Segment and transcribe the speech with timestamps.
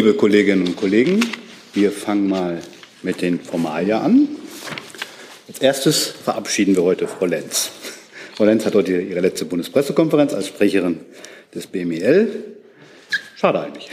[0.00, 1.20] liebe Kolleginnen und Kollegen,
[1.74, 2.62] wir fangen mal
[3.02, 4.28] mit den Formalia an.
[5.46, 7.70] Als erstes verabschieden wir heute Frau Lenz.
[8.34, 11.00] Frau Lenz hat heute ihre letzte Bundespressekonferenz als Sprecherin
[11.54, 12.59] des BMEL.
[13.40, 13.88] Schade eigentlich.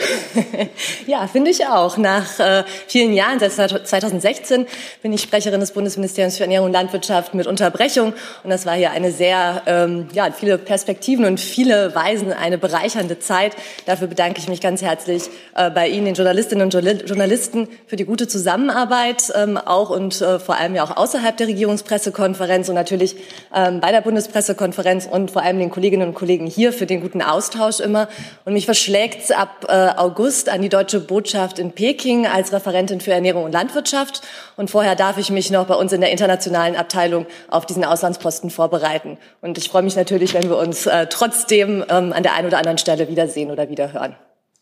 [1.07, 1.96] ja, finde ich auch.
[1.96, 4.68] Nach äh, vielen Jahren, seit 2016,
[5.02, 8.11] bin ich Sprecherin des Bundesministeriums für Ernährung und Landwirtschaft mit Unterbrechung.
[8.43, 13.20] Und das war hier eine sehr, ähm, ja, viele Perspektiven und viele Weisen, eine bereichernde
[13.20, 13.54] Zeit.
[13.86, 18.04] Dafür bedanke ich mich ganz herzlich äh, bei Ihnen, den Journalistinnen und Journalisten, für die
[18.04, 23.15] gute Zusammenarbeit, ähm, auch und äh, vor allem ja auch außerhalb der Regierungspressekonferenz und natürlich
[23.56, 27.21] ähm, bei der Bundespressekonferenz und vor allem den Kolleginnen und Kollegen hier für den guten
[27.21, 28.09] Austausch immer.
[28.43, 33.11] Und mich verschlägt ab äh, August an die deutsche Botschaft in Peking als Referentin für
[33.11, 34.22] Ernährung und Landwirtschaft.
[34.55, 38.50] Und vorher darf ich mich noch bei uns in der internationalen Abteilung auf diesen Auslandsposten
[38.50, 39.17] vorbereiten.
[39.42, 42.58] Und ich freue mich natürlich, wenn wir uns äh, trotzdem ähm, an der einen oder
[42.58, 44.16] anderen Stelle wiedersehen oder wiederhören.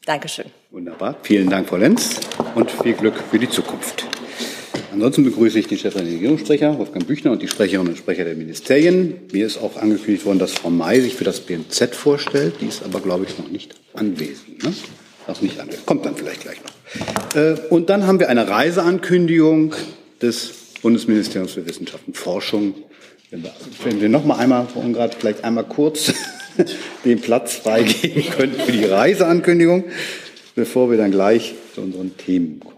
[0.06, 0.46] Dankeschön.
[0.72, 1.16] Wunderbar.
[1.24, 2.20] Vielen Dank, Frau Lenz.
[2.54, 4.06] Und viel Glück für die Zukunft.
[4.96, 9.16] Ansonsten begrüße ich den der Regierungssprecher, Wolfgang Büchner, und die Sprecherinnen und Sprecher der Ministerien.
[9.34, 12.54] Mir ist auch angekündigt worden, dass Frau May sich für das BMZ vorstellt.
[12.62, 14.64] Die ist aber, glaube ich, noch nicht anwesend.
[14.64, 14.74] Ne?
[15.28, 15.86] Noch nicht anwesend.
[15.86, 17.36] Kommt dann vielleicht gleich noch.
[17.36, 19.74] Äh, und dann haben wir eine Reiseankündigung
[20.22, 22.74] des Bundesministeriums für Wissenschaft und Forschung.
[23.84, 26.14] Wenn wir noch mal einmal, Frau Ungrad, vielleicht einmal kurz
[27.04, 29.84] den Platz freigeben könnten für die Reiseankündigung,
[30.56, 32.75] bevor wir dann gleich zu unseren Themen kommen.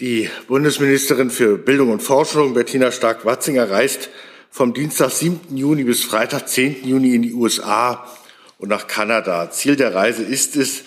[0.00, 4.08] Die Bundesministerin für Bildung und Forschung, Bettina Stark-Watzinger, reist
[4.48, 5.54] vom Dienstag, 7.
[5.54, 6.88] Juni bis Freitag, 10.
[6.88, 8.08] Juni in die USA
[8.56, 9.50] und nach Kanada.
[9.50, 10.84] Ziel der Reise ist es,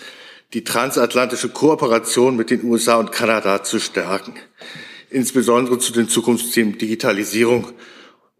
[0.52, 4.34] die transatlantische Kooperation mit den USA und Kanada zu stärken,
[5.10, 7.70] insbesondere zu den Zukunftsthemen Digitalisierung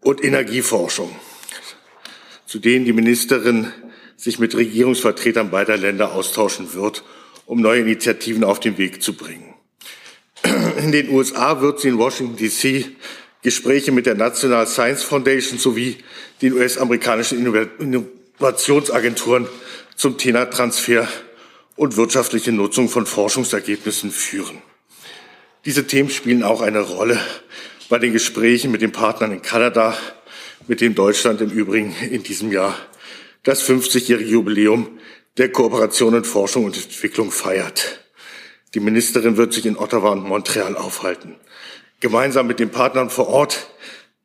[0.01, 1.15] und Energieforschung,
[2.45, 3.71] zu denen die Ministerin
[4.17, 7.05] sich mit Regierungsvertretern beider Länder austauschen wird,
[7.45, 9.54] um neue Initiativen auf den Weg zu bringen.
[10.77, 12.85] In den USA wird sie in Washington, D.C.
[13.41, 15.97] Gespräche mit der National Science Foundation sowie
[16.41, 17.39] den US-amerikanischen
[17.79, 19.47] Innovationsagenturen
[19.95, 21.07] zum Thema Transfer
[21.75, 24.61] und wirtschaftliche Nutzung von Forschungsergebnissen führen.
[25.65, 27.19] Diese Themen spielen auch eine Rolle
[27.89, 29.97] bei den Gesprächen mit den Partnern in Kanada,
[30.67, 32.75] mit dem Deutschland im Übrigen in diesem Jahr
[33.43, 34.99] das 50-jährige Jubiläum
[35.37, 38.04] der Kooperation in Forschung und Entwicklung feiert.
[38.75, 41.35] Die Ministerin wird sich in Ottawa und Montreal aufhalten.
[42.01, 43.69] Gemeinsam mit den Partnern vor Ort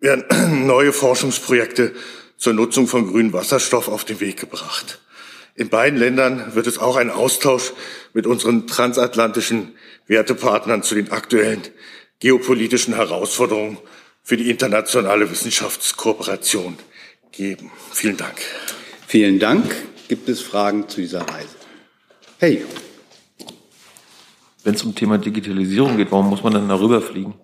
[0.00, 1.94] werden neue Forschungsprojekte
[2.36, 5.00] zur Nutzung von grünem Wasserstoff auf den Weg gebracht.
[5.54, 7.72] In beiden Ländern wird es auch einen Austausch
[8.12, 9.76] mit unseren transatlantischen
[10.08, 11.62] Wertepartnern zu den aktuellen
[12.18, 13.78] geopolitischen Herausforderungen
[14.24, 16.76] für die internationale Wissenschaftskooperation
[17.30, 17.70] geben.
[17.92, 18.38] Vielen Dank.
[19.06, 19.72] Vielen Dank.
[20.08, 21.54] Gibt es Fragen zu dieser Reise?
[22.38, 22.64] Hey
[24.64, 27.34] wenn es um Thema Digitalisierung geht, warum muss man dann darüber fliegen?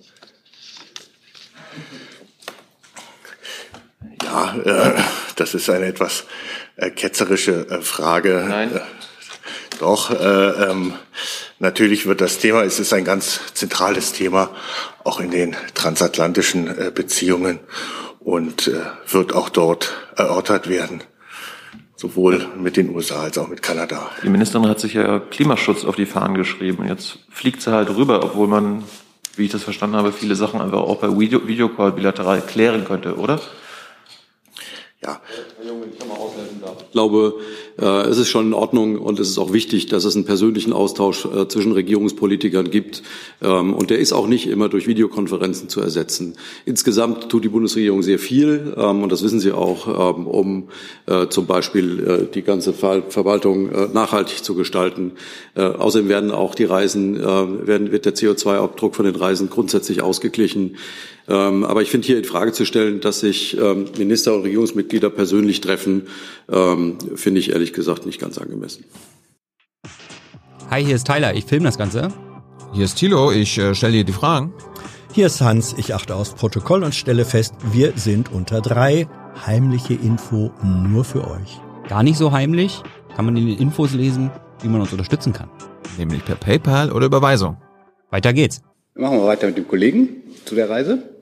[4.23, 5.03] Ja, äh,
[5.37, 6.25] das ist eine etwas
[6.77, 8.45] äh, ketzerische äh, Frage.
[8.49, 8.75] Nein.
[8.75, 8.81] Äh,
[9.79, 10.95] doch, äh, ähm,
[11.59, 14.51] natürlich wird das Thema, es ist ein ganz zentrales Thema,
[15.05, 17.61] auch in den transatlantischen äh, Beziehungen
[18.21, 18.69] und
[19.09, 21.05] wird auch dort erörtert werden
[21.97, 24.11] sowohl mit den USA als auch mit Kanada.
[24.23, 26.87] Die Ministerin hat sich ja Klimaschutz auf die Fahnen geschrieben.
[26.87, 28.85] Jetzt fliegt sie halt rüber, obwohl man,
[29.37, 33.17] wie ich das verstanden habe, viele Sachen einfach auch per Video Videocall bilateral klären könnte,
[33.17, 33.41] oder?
[35.03, 35.21] Ja.
[35.59, 36.77] Herr Junge, ich kann mal aushelfen darf.
[36.81, 37.35] Ich glaube,
[37.79, 41.27] es ist schon in Ordnung und es ist auch wichtig, dass es einen persönlichen Austausch
[41.27, 43.03] äh, zwischen Regierungspolitikern gibt.
[43.43, 46.35] Ähm, und der ist auch nicht immer durch Videokonferenzen zu ersetzen.
[46.65, 50.69] Insgesamt tut die Bundesregierung sehr viel, ähm, und das wissen Sie auch, ähm, um
[51.07, 55.13] äh, zum Beispiel die ganze Verwaltung nachhaltig zu gestalten.
[55.55, 60.77] Außerdem werden auch die Reisen, werden, wird der CO2-Abdruck von den Reisen grundsätzlich ausgeglichen.
[61.29, 63.59] Aber ich finde hier in Frage zu stellen, dass sich
[63.99, 66.07] Minister und Regierungsmitglieder persönlich treffen,
[66.47, 68.85] finde ich ehrlich ehrlich gesagt nicht ganz angemessen.
[70.71, 72.13] Hi, hier ist Tyler, ich filme das Ganze.
[72.73, 74.53] Hier ist Thilo, ich äh, stelle dir die Fragen.
[75.13, 79.09] Hier ist Hans, ich achte aufs Protokoll und stelle fest, wir sind unter drei.
[79.47, 81.61] Heimliche Info nur für euch.
[81.89, 82.83] Gar nicht so heimlich,
[83.15, 84.31] kann man in den Infos lesen,
[84.63, 85.49] wie man uns unterstützen kann.
[85.99, 87.57] Nämlich per PayPal oder Überweisung.
[88.11, 88.63] Weiter geht's.
[88.95, 90.09] Machen wir weiter mit dem Kollegen
[90.45, 91.16] zu der Reise.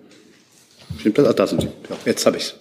[0.99, 1.29] Stimmt das?
[1.29, 1.67] Ach, da sind Sie.
[1.67, 2.55] Ja, jetzt habe ich's.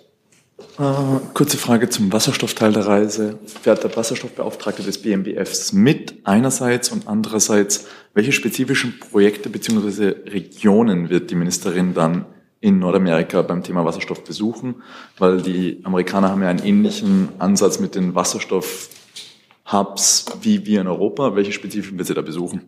[0.79, 3.37] Äh, kurze Frage zum Wasserstoffteil der Reise.
[3.61, 10.15] Fährt der Wasserstoffbeauftragte des BMBFs mit einerseits und andererseits, welche spezifischen Projekte bzw.
[10.29, 12.25] Regionen wird die Ministerin dann
[12.59, 14.81] in Nordamerika beim Thema Wasserstoff besuchen?
[15.17, 21.35] Weil die Amerikaner haben ja einen ähnlichen Ansatz mit den Wasserstoff-Hubs wie wir in Europa.
[21.35, 22.61] Welche spezifischen wird sie da besuchen?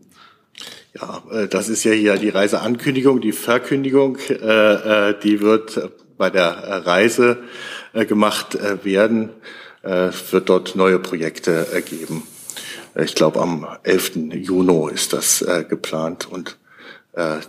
[1.00, 6.86] Ja, äh, das ist ja hier die Reiseankündigung, die Verkündigung, äh, die wird bei der
[6.86, 7.44] Reise
[7.94, 9.30] äh, gemacht äh, werden.
[9.84, 12.24] Äh, wird dort neue Projekte geben.
[12.96, 14.34] Ich glaube, am 11.
[14.34, 16.58] Juni ist das geplant und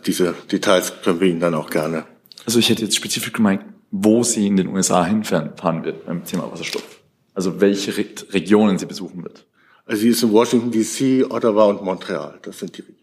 [0.05, 2.05] diese Details können wir Ihnen dann auch gerne.
[2.45, 3.63] Also ich hätte jetzt spezifisch gemeint,
[3.93, 6.85] wo sie in den USA hinfahren wird beim Thema Wasserstoff.
[7.33, 9.47] Also welche Re Regionen sie besuchen wird.
[9.85, 12.39] Also sie ist in Washington DC, Ottawa und Montreal.
[12.43, 12.96] Das sind die Regionen.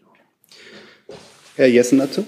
[1.56, 2.26] Herr Jessen dazu?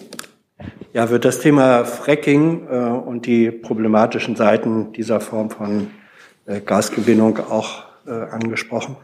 [0.92, 5.90] Ja, wird das Thema Fracking äh, und die problematischen Seiten dieser Form von
[6.46, 8.96] äh, Gasgewinnung auch äh, angesprochen?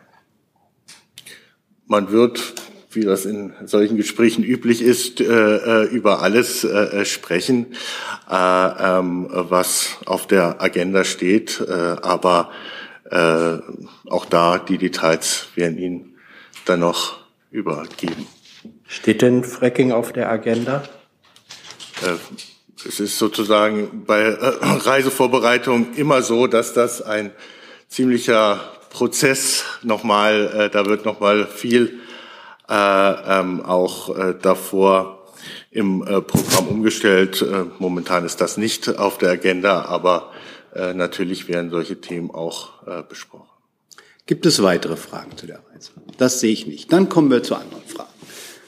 [1.87, 2.55] Man wird,
[2.93, 7.75] wie das in solchen Gesprächen üblich ist, äh, äh, über alles äh, sprechen,
[8.31, 11.61] ähm, was auf der Agenda steht.
[11.69, 12.51] aber
[14.09, 16.15] auch da die Details werden Ihnen
[16.65, 17.19] dann noch
[17.51, 18.27] übergeben.
[18.93, 20.83] Steht denn Fracking auf der Agenda?
[22.03, 22.17] Äh,
[22.87, 27.31] es ist sozusagen bei äh, Reisevorbereitung immer so, dass das ein
[27.89, 28.61] ziemlicher
[28.91, 32.01] Prozess nochmal, äh, da wird nochmal viel
[32.69, 35.27] ähm, auch davor
[35.71, 37.45] im Programm umgestellt.
[37.79, 40.31] Momentan ist das nicht auf der Agenda, aber
[40.95, 43.49] natürlich werden solche Themen auch besprochen.
[44.27, 45.91] Gibt es weitere Fragen zu der Reise?
[46.17, 46.93] Das sehe ich nicht.
[46.93, 47.92] Dann kommen wir zu anderen Fragen.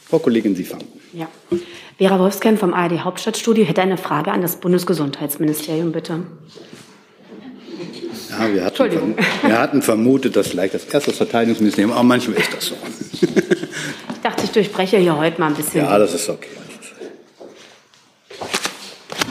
[0.08, 0.86] Frau Kollegin, Sie fangen.
[1.12, 1.28] Ja.
[1.98, 6.20] Vera Wolfsken vom ARD Hauptstadtstudio hätte eine Frage an das Bundesgesundheitsministerium, bitte.
[8.30, 12.66] Ja, wir hatten, wir hatten vermutet, dass vielleicht das erste Verteidigungsministerium, aber manchmal ist das
[12.66, 12.74] so.
[14.14, 15.82] Ich dachte, ich durchbreche hier heute mal ein bisschen.
[15.82, 16.48] Ja, das ist okay.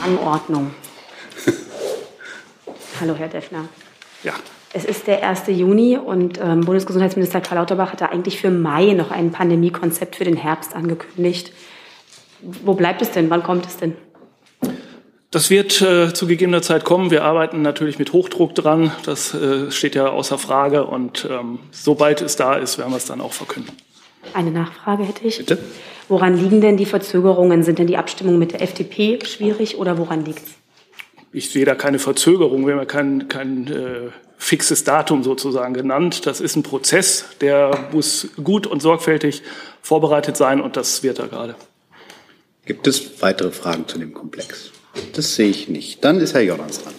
[0.04, 0.70] Anordnung.
[3.00, 3.68] Hallo, Herr Deffner.
[4.22, 4.34] Ja.
[4.76, 5.44] Es ist der 1.
[5.46, 10.36] Juni und ähm, Bundesgesundheitsminister Karl Lauterbach hatte eigentlich für Mai noch ein Pandemiekonzept für den
[10.36, 11.52] Herbst angekündigt.
[12.42, 13.30] Wo bleibt es denn?
[13.30, 13.94] Wann kommt es denn?
[15.30, 17.12] Das wird äh, zu gegebener Zeit kommen.
[17.12, 18.90] Wir arbeiten natürlich mit Hochdruck dran.
[19.06, 20.84] Das äh, steht ja außer Frage.
[20.86, 23.72] Und ähm, sobald es da ist, werden wir es dann auch verkünden.
[24.32, 25.38] Eine Nachfrage hätte ich.
[25.38, 25.58] Bitte?
[26.08, 27.62] Woran liegen denn die Verzögerungen?
[27.62, 30.54] Sind denn die Abstimmungen mit der FDP schwierig oder woran liegt es?
[31.32, 32.66] Ich sehe da keine Verzögerung.
[32.66, 34.10] Wir haben ja kein, kein äh,
[34.44, 36.26] fixes Datum sozusagen genannt.
[36.26, 39.42] Das ist ein Prozess, der muss gut und sorgfältig
[39.80, 41.54] vorbereitet sein und das wird er gerade.
[42.66, 44.70] Gibt es weitere Fragen zu dem Komplex?
[45.14, 46.04] Das sehe ich nicht.
[46.04, 46.92] Dann ist Herr Jordans dran.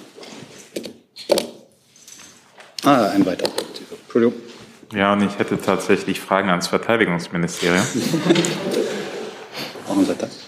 [2.84, 3.52] Ah, ein weiterer.
[4.04, 4.34] Entschuldigung.
[4.94, 7.86] Ja, und ich hätte tatsächlich Fragen ans Verteidigungsministerium.
[9.88, 10.40] Warum seid das?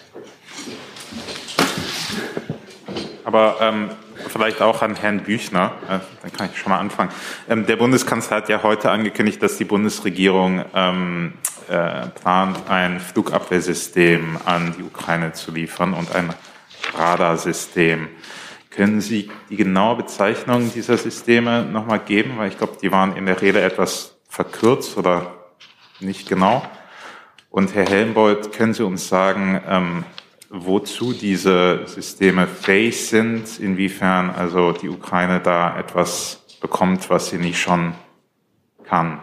[3.24, 3.90] Aber ähm,
[4.30, 7.12] vielleicht auch an Herrn Büchner, äh, dann kann ich schon mal anfangen.
[7.50, 11.34] Ähm, der Bundeskanzler hat ja heute angekündigt, dass die Bundesregierung ähm,
[11.70, 16.34] äh, plant, ein Flugabwehrsystem an die Ukraine zu liefern und ein
[16.96, 18.08] Radarsystem.
[18.70, 22.38] Können Sie die genaue Bezeichnung dieser Systeme nochmal geben?
[22.38, 25.34] Weil ich glaube, die waren in der Rede etwas verkürzt oder
[26.00, 26.64] nicht genau.
[27.50, 30.04] Und Herr Helmbold, können Sie uns sagen, ähm,
[30.66, 37.60] wozu diese Systeme fähig sind, inwiefern also die Ukraine da etwas bekommt, was sie nicht
[37.60, 37.94] schon
[38.86, 39.20] kann?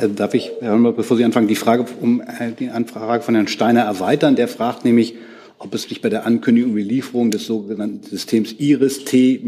[0.00, 3.34] Äh, darf ich, Herr Holmer, bevor Sie anfangen, die Frage um äh, die Anfrage von
[3.34, 4.36] Herrn Steiner erweitern?
[4.36, 5.16] Der fragt nämlich,
[5.58, 9.46] ob es sich bei der Ankündigung die Lieferung des sogenannten Systems IRIS-T-SLM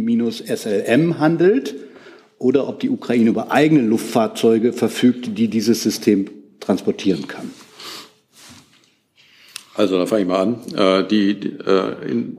[1.18, 1.74] handelt
[2.38, 7.50] oder ob die Ukraine über eigene Luftfahrzeuge verfügt, die dieses System transportieren kann.
[9.76, 10.58] Also, da fange ich mal an.
[10.74, 11.30] Äh, die,
[12.08, 12.38] in,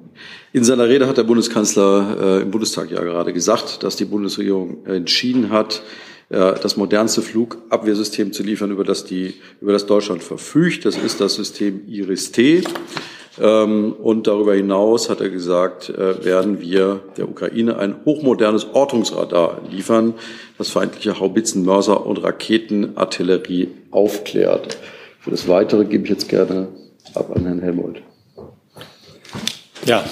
[0.54, 5.52] in seiner Rede hat der Bundeskanzler im Bundestag ja gerade gesagt, dass die Bundesregierung entschieden
[5.52, 5.84] hat,
[6.30, 10.84] das modernste Flugabwehrsystem zu liefern, über das, die, über das Deutschland verfügt.
[10.86, 12.64] Das ist das System IRIS-T.
[13.40, 19.62] Ähm, und darüber hinaus hat er gesagt, äh, werden wir der Ukraine ein hochmodernes Ortungsradar
[19.70, 20.16] liefern,
[20.58, 24.78] das feindliche Haubitzen, Mörser und Raketenartillerie aufklärt.
[25.20, 26.70] Für das Weitere gebe ich jetzt gerne
[27.18, 28.02] ab an Herrn Helmut.
[29.86, 30.04] Ja,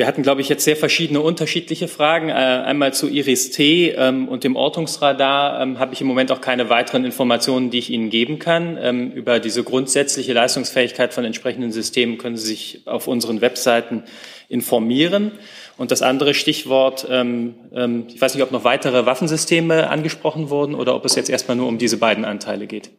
[0.00, 2.30] Wir hatten, glaube ich, jetzt sehr verschiedene unterschiedliche Fragen.
[2.30, 6.70] Äh, einmal zu Iris-T ähm, und dem Ortungsradar ähm, habe ich im Moment auch keine
[6.70, 8.78] weiteren Informationen, die ich Ihnen geben kann.
[8.80, 14.04] Ähm, über diese grundsätzliche Leistungsfähigkeit von entsprechenden Systemen können Sie sich auf unseren Webseiten
[14.48, 15.32] informieren.
[15.76, 21.04] Und das andere Stichwort, ich weiß nicht, ob noch weitere Waffensysteme angesprochen wurden oder ob
[21.04, 22.90] es jetzt erstmal nur um diese beiden Anteile geht.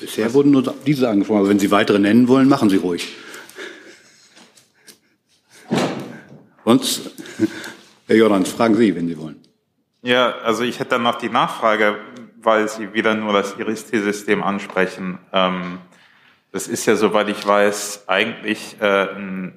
[0.00, 3.14] Bisher wurden nur diese angesprochen, aber wenn Sie weitere nennen wollen, machen Sie ruhig.
[6.64, 7.10] Sonst,
[8.06, 9.40] Herr Jordans, fragen Sie, wenn Sie wollen.
[10.02, 11.98] Ja, also ich hätte dann noch die Nachfrage,
[12.42, 15.18] weil Sie wieder nur das IRIS-T-System ansprechen.
[15.32, 15.78] Ähm,
[16.52, 19.08] das ist ja, soweit ich weiß, eigentlich äh,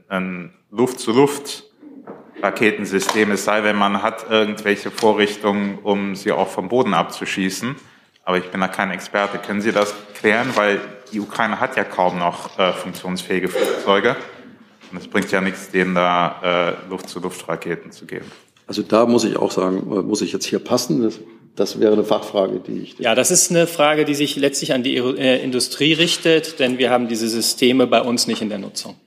[0.09, 7.75] ein, Luft-zu-Luft-Raketensystem, es sei, wenn man hat irgendwelche Vorrichtungen, um sie auch vom Boden abzuschießen.
[8.27, 9.37] Aber ich bin da kein Experte.
[9.37, 10.49] Können Sie das klären?
[10.55, 10.81] Weil
[11.13, 14.17] die Ukraine hat ja kaum noch äh, funktionsfähige Flugzeuge.
[14.91, 18.25] Und es bringt ja nichts, denen da äh, Luft-zu-Luft-Raketen zu geben.
[18.67, 21.03] Also da muss ich auch sagen, äh, muss ich jetzt hier passen.
[21.03, 21.21] Das,
[21.55, 22.99] das wäre eine Fachfrage, die ich.
[22.99, 26.89] Ja, das ist eine Frage, die sich letztlich an die äh, Industrie richtet, denn wir
[26.89, 28.97] haben diese Systeme bei uns nicht in der Nutzung.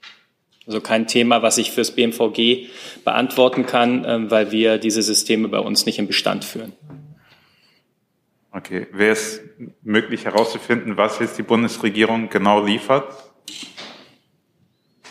[0.67, 2.69] Also kein Thema, was ich fürs BMVG
[3.05, 6.73] beantworten kann, äh, weil wir diese Systeme bei uns nicht im Bestand führen.
[8.53, 9.41] Okay, wäre es
[9.83, 13.07] möglich herauszufinden, was jetzt die Bundesregierung genau liefert?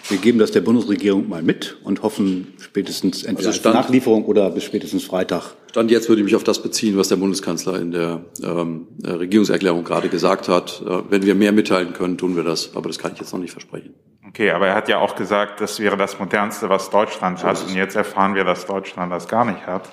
[0.10, 4.50] Wir geben das der Bundesregierung mal mit und hoffen spätestens entweder also Stand, Nachlieferung oder
[4.50, 5.54] bis spätestens Freitag.
[5.70, 9.84] Stand jetzt würde ich mich auf das beziehen, was der Bundeskanzler in der ähm, Regierungserklärung
[9.84, 10.82] gerade gesagt hat.
[10.84, 12.76] Äh, wenn wir mehr mitteilen können, tun wir das.
[12.76, 13.94] Aber das kann ich jetzt noch nicht versprechen.
[14.28, 17.64] Okay, aber er hat ja auch gesagt, das wäre das Modernste, was Deutschland hat.
[17.68, 19.90] Und jetzt erfahren wir, dass Deutschland das gar nicht hat.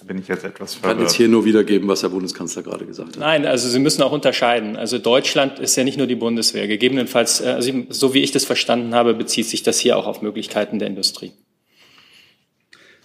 [0.00, 0.92] Da bin ich jetzt etwas verwirrt.
[0.92, 3.18] Ich kann jetzt hier nur wiedergeben, was der Bundeskanzler gerade gesagt hat.
[3.18, 4.76] Nein, also Sie müssen auch unterscheiden.
[4.76, 6.66] Also Deutschland ist ja nicht nur die Bundeswehr.
[6.66, 10.22] Gegebenenfalls, äh, also so wie ich das verstanden habe, bezieht sich das hier auch auf
[10.22, 11.32] Möglichkeiten der Industrie.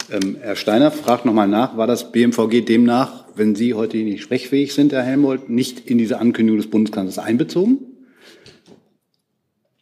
[0.10, 4.74] Ähm, Herr Steiner fragt nochmal nach, war das BMVG demnach, wenn Sie heute nicht sprechfähig
[4.74, 7.95] sind, Herr Helmholtz, nicht in diese Ankündigung des Bundeskanzlers einbezogen?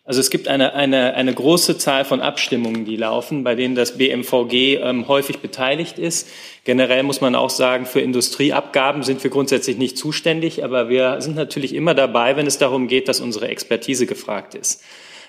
[0.06, 3.98] Also es gibt eine, eine, eine große Zahl von Abstimmungen, die laufen, bei denen das
[3.98, 6.28] BMVG ähm, häufig beteiligt ist.
[6.66, 11.38] Generell muss man auch sagen, für Industrieabgaben sind wir grundsätzlich nicht zuständig, aber wir sind
[11.38, 14.84] natürlich immer dabei, wenn es darum geht, dass unsere Expertise gefragt ist.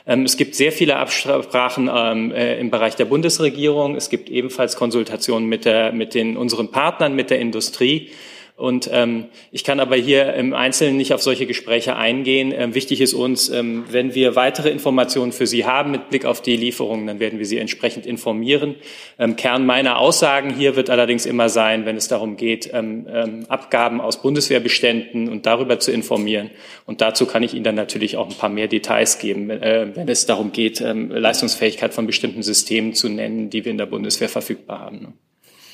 [0.08, 3.94] Ähm, es gibt sehr viele Absprachen ähm, äh, im Bereich der Bundesregierung.
[3.94, 8.10] Es gibt ebenfalls Konsultationen mit, der, mit den, unseren Partnern, mit der Industrie.
[8.56, 12.54] Und ähm, ich kann aber hier im Einzelnen nicht auf solche Gespräche eingehen.
[12.56, 16.40] Ähm, wichtig ist uns, ähm, wenn wir weitere Informationen für Sie haben mit Blick auf
[16.40, 18.76] die Lieferungen, dann werden wir Sie entsprechend informieren.
[19.18, 23.46] Ähm, Kern meiner Aussagen hier wird allerdings immer sein, wenn es darum geht, ähm, ähm,
[23.48, 26.50] Abgaben aus Bundeswehrbeständen und darüber zu informieren.
[26.86, 30.06] Und dazu kann ich Ihnen dann natürlich auch ein paar mehr Details geben, äh, wenn
[30.06, 34.28] es darum geht, ähm, Leistungsfähigkeit von bestimmten Systemen zu nennen, die wir in der Bundeswehr
[34.28, 35.14] verfügbar haben.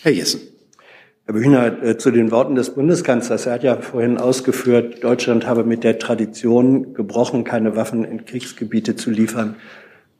[0.02, 0.59] Herr Jessen.
[1.30, 3.46] Herr Bühner, äh, zu den Worten des Bundeskanzlers.
[3.46, 8.96] Er hat ja vorhin ausgeführt, Deutschland habe mit der Tradition gebrochen, keine Waffen in Kriegsgebiete
[8.96, 9.54] zu liefern.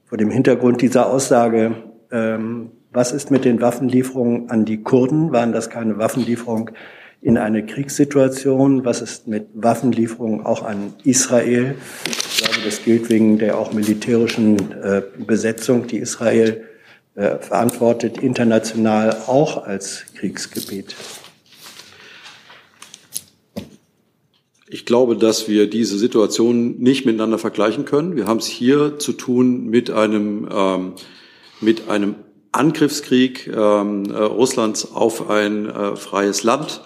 [0.04, 1.74] Vor dem Hintergrund dieser Aussage,
[2.12, 5.32] ähm, was ist mit den Waffenlieferungen an die Kurden?
[5.32, 6.70] Waren das keine Waffenlieferungen
[7.20, 8.84] in eine Kriegssituation?
[8.84, 11.74] Was ist mit Waffenlieferungen auch an Israel?
[12.06, 16.62] Ich glaube, das gilt wegen der auch militärischen äh, Besetzung, die Israel
[17.14, 20.94] äh, verantwortet international auch als Kriegsgebiet.
[24.72, 28.14] Ich glaube, dass wir diese Situation nicht miteinander vergleichen können.
[28.14, 30.92] Wir haben es hier zu tun mit einem, ähm,
[31.60, 32.14] mit einem
[32.52, 36.82] Angriffskrieg ähm, äh, Russlands auf ein äh, freies Land.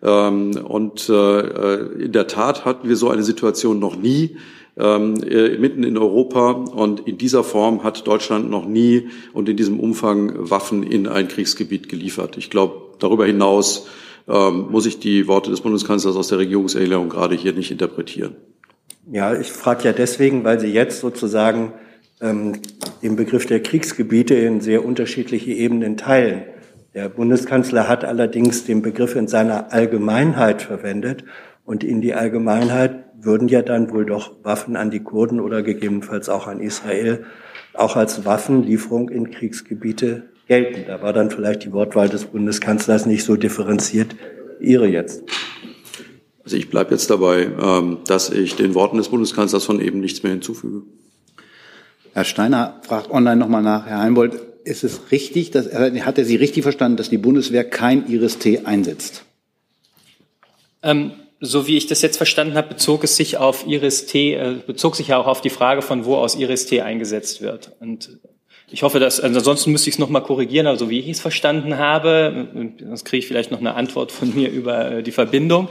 [0.00, 4.36] Ähm, und äh, äh in der Tat hatten wir so eine Situation noch nie
[4.76, 6.50] ähm, äh, mitten in Europa.
[6.50, 11.28] Und in dieser Form hat Deutschland noch nie und in diesem Umfang Waffen in ein
[11.28, 12.36] Kriegsgebiet geliefert.
[12.36, 13.86] Ich glaube, darüber hinaus
[14.28, 18.36] ähm, muss ich die Worte des Bundeskanzlers aus der Regierungserklärung gerade hier nicht interpretieren.
[19.10, 21.74] Ja, ich frage ja deswegen, weil Sie jetzt sozusagen
[22.22, 22.60] ähm,
[23.02, 26.44] den Begriff der Kriegsgebiete in sehr unterschiedliche Ebenen teilen.
[26.94, 31.24] Der Bundeskanzler hat allerdings den Begriff in seiner Allgemeinheit verwendet
[31.64, 36.28] und in die Allgemeinheit würden ja dann wohl doch Waffen an die Kurden oder gegebenenfalls
[36.28, 37.24] auch an Israel
[37.72, 40.84] auch als Waffenlieferung in Kriegsgebiete gelten.
[40.86, 44.14] Da war dann vielleicht die Wortwahl des Bundeskanzlers nicht so differenziert
[44.60, 45.24] wie Ihre jetzt.
[46.44, 50.22] Also ich bleibe jetzt dabei, ähm, dass ich den Worten des Bundeskanzlers von eben nichts
[50.22, 50.82] mehr hinzufüge.
[52.12, 53.86] Herr Steiner fragt online nochmal nach.
[53.86, 58.06] Herr Heimbold, ist es richtig, dass, hat er Sie richtig verstanden, dass die Bundeswehr kein
[58.06, 59.24] Iris-T einsetzt?
[60.82, 61.12] Ähm,
[61.44, 64.96] so wie ich das jetzt verstanden habe, bezog es sich auf Iris T, äh, bezog
[64.96, 67.72] sich ja auch auf die Frage, von wo aus Iris T eingesetzt wird.
[67.80, 68.18] Und
[68.70, 71.76] Ich hoffe, dass, also ansonsten müsste ich es nochmal korrigieren, also wie ich es verstanden
[71.76, 72.48] habe,
[72.84, 75.68] sonst kriege ich vielleicht noch eine Antwort von mir über äh, die Verbindung.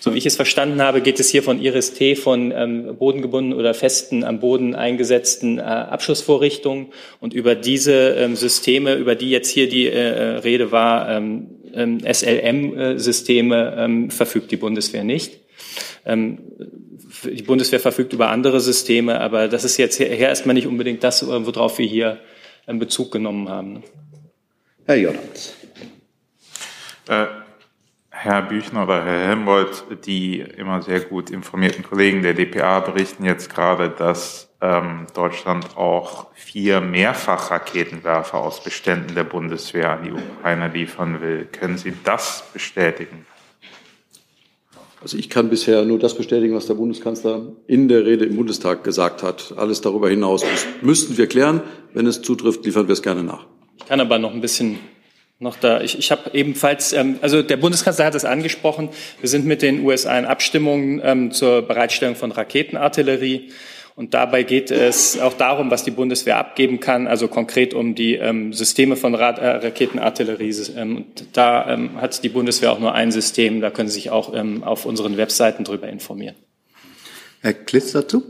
[0.00, 3.74] So wie ich es verstanden habe, geht es hier von Iris-T, von ähm, bodengebundenen oder
[3.74, 6.86] festen am Boden eingesetzten äh, Abschussvorrichtungen
[7.20, 11.48] und über diese ähm, Systeme, über die jetzt hier die äh, äh Rede war, ähm,
[11.76, 15.40] ähm SLM-Systeme ähm, verfügt die Bundeswehr nicht.
[16.04, 16.38] Ähm,
[17.24, 21.22] die Bundeswehr verfügt über andere Systeme, aber das ist jetzt her erstmal nicht unbedingt das,
[21.22, 22.20] äh, worauf wir hier
[22.66, 23.82] in Bezug genommen haben.
[24.86, 25.56] Herr Jordans.
[27.08, 27.26] Äh,
[28.10, 33.50] Herr Büchner oder Herr Helmholtz, die immer sehr gut informierten Kollegen der DPA berichten jetzt
[33.50, 41.20] gerade, dass ähm, Deutschland auch vier Mehrfachraketenwerfer aus Beständen der Bundeswehr an die Ukraine liefern
[41.20, 41.46] will.
[41.52, 43.26] Können Sie das bestätigen?
[45.02, 48.82] Also ich kann bisher nur das bestätigen, was der Bundeskanzler in der Rede im Bundestag
[48.82, 49.54] gesagt hat.
[49.56, 50.44] Alles darüber hinaus
[50.80, 51.62] müssten wir klären.
[51.92, 53.46] Wenn es zutrifft, liefern wir es gerne nach.
[53.78, 54.78] Ich kann aber noch ein bisschen
[55.38, 55.82] noch da.
[55.82, 58.88] Ich, ich habe ebenfalls, ähm, also der Bundeskanzler hat es angesprochen.
[59.20, 63.50] Wir sind mit den USA in Abstimmung ähm, zur Bereitstellung von Raketenartillerie.
[63.96, 68.16] Und dabei geht es auch darum, was die Bundeswehr abgeben kann, also konkret um die
[68.16, 70.54] ähm, Systeme von Rad äh, Raketenartillerie.
[70.76, 73.62] Ähm, und da ähm, hat die Bundeswehr auch nur ein System.
[73.62, 76.36] Da können Sie sich auch ähm, auf unseren Webseiten darüber informieren.
[77.40, 78.22] Herr Klitz dazu?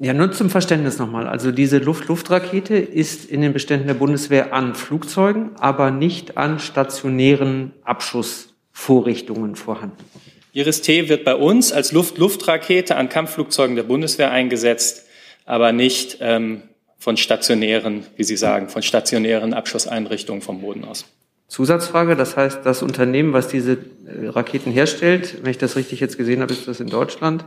[0.00, 1.28] Ja, nur zum Verständnis nochmal.
[1.28, 7.70] Also diese Luft-Luft-Rakete ist in den Beständen der Bundeswehr an Flugzeugen, aber nicht an stationären
[7.84, 10.04] Abschussvorrichtungen vorhanden.
[10.52, 15.06] Iris-T wird bei uns als Luft-Luft-Rakete an Kampfflugzeugen der Bundeswehr eingesetzt,
[15.44, 16.62] aber nicht ähm,
[16.98, 21.06] von stationären, wie Sie sagen, von stationären Abschusseinrichtungen vom Boden aus.
[21.48, 26.16] Zusatzfrage, das heißt, das Unternehmen, was diese äh, Raketen herstellt, wenn ich das richtig jetzt
[26.16, 27.44] gesehen habe, ist das in Deutschland,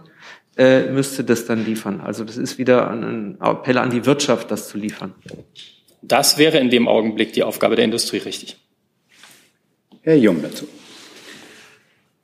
[0.57, 2.01] äh, müsste das dann liefern.
[2.01, 5.13] Also das ist wieder ein Appell an die Wirtschaft, das zu liefern.
[6.01, 8.57] Das wäre in dem Augenblick die Aufgabe der Industrie richtig.
[10.01, 10.67] Herr Jung dazu.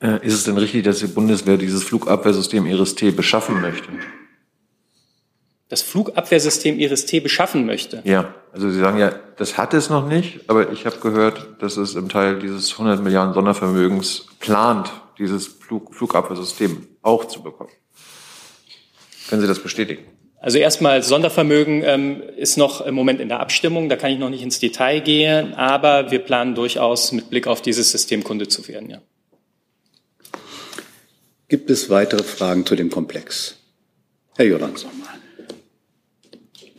[0.01, 3.89] Äh, ist es denn richtig, dass die Bundeswehr dieses Flugabwehrsystem IRIS-T beschaffen möchte?
[5.67, 8.01] Das Flugabwehrsystem IRIS-T beschaffen möchte?
[8.05, 11.77] Ja, also Sie sagen ja, das hat es noch nicht, aber ich habe gehört, dass
[11.77, 17.71] es im Teil dieses 100 Milliarden Sondervermögens plant, dieses Flug Flugabwehrsystem auch zu bekommen.
[19.29, 20.03] Können Sie das bestätigen?
[20.41, 24.29] Also erstmal Sondervermögen ähm, ist noch im Moment in der Abstimmung, da kann ich noch
[24.29, 28.65] nicht ins Detail gehen, aber wir planen durchaus mit Blick auf dieses System Kunde zu
[28.69, 29.01] werden, ja.
[31.49, 33.57] Gibt es weitere Fragen zu dem Komplex?
[34.37, 35.15] Herr Jordans nochmal.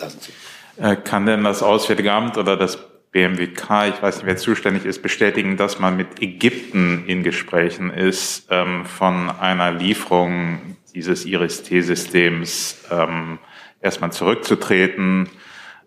[0.09, 0.33] Sind Sie.
[0.81, 2.79] Äh, kann denn das Auswärtige Amt oder das
[3.11, 8.47] BMWK, ich weiß nicht, wer zuständig ist, bestätigen, dass man mit Ägypten in Gesprächen ist,
[8.51, 13.41] ähm, von einer Lieferung dieses IRIS-T-Systems ähm,
[13.81, 15.29] erstmal zurückzutreten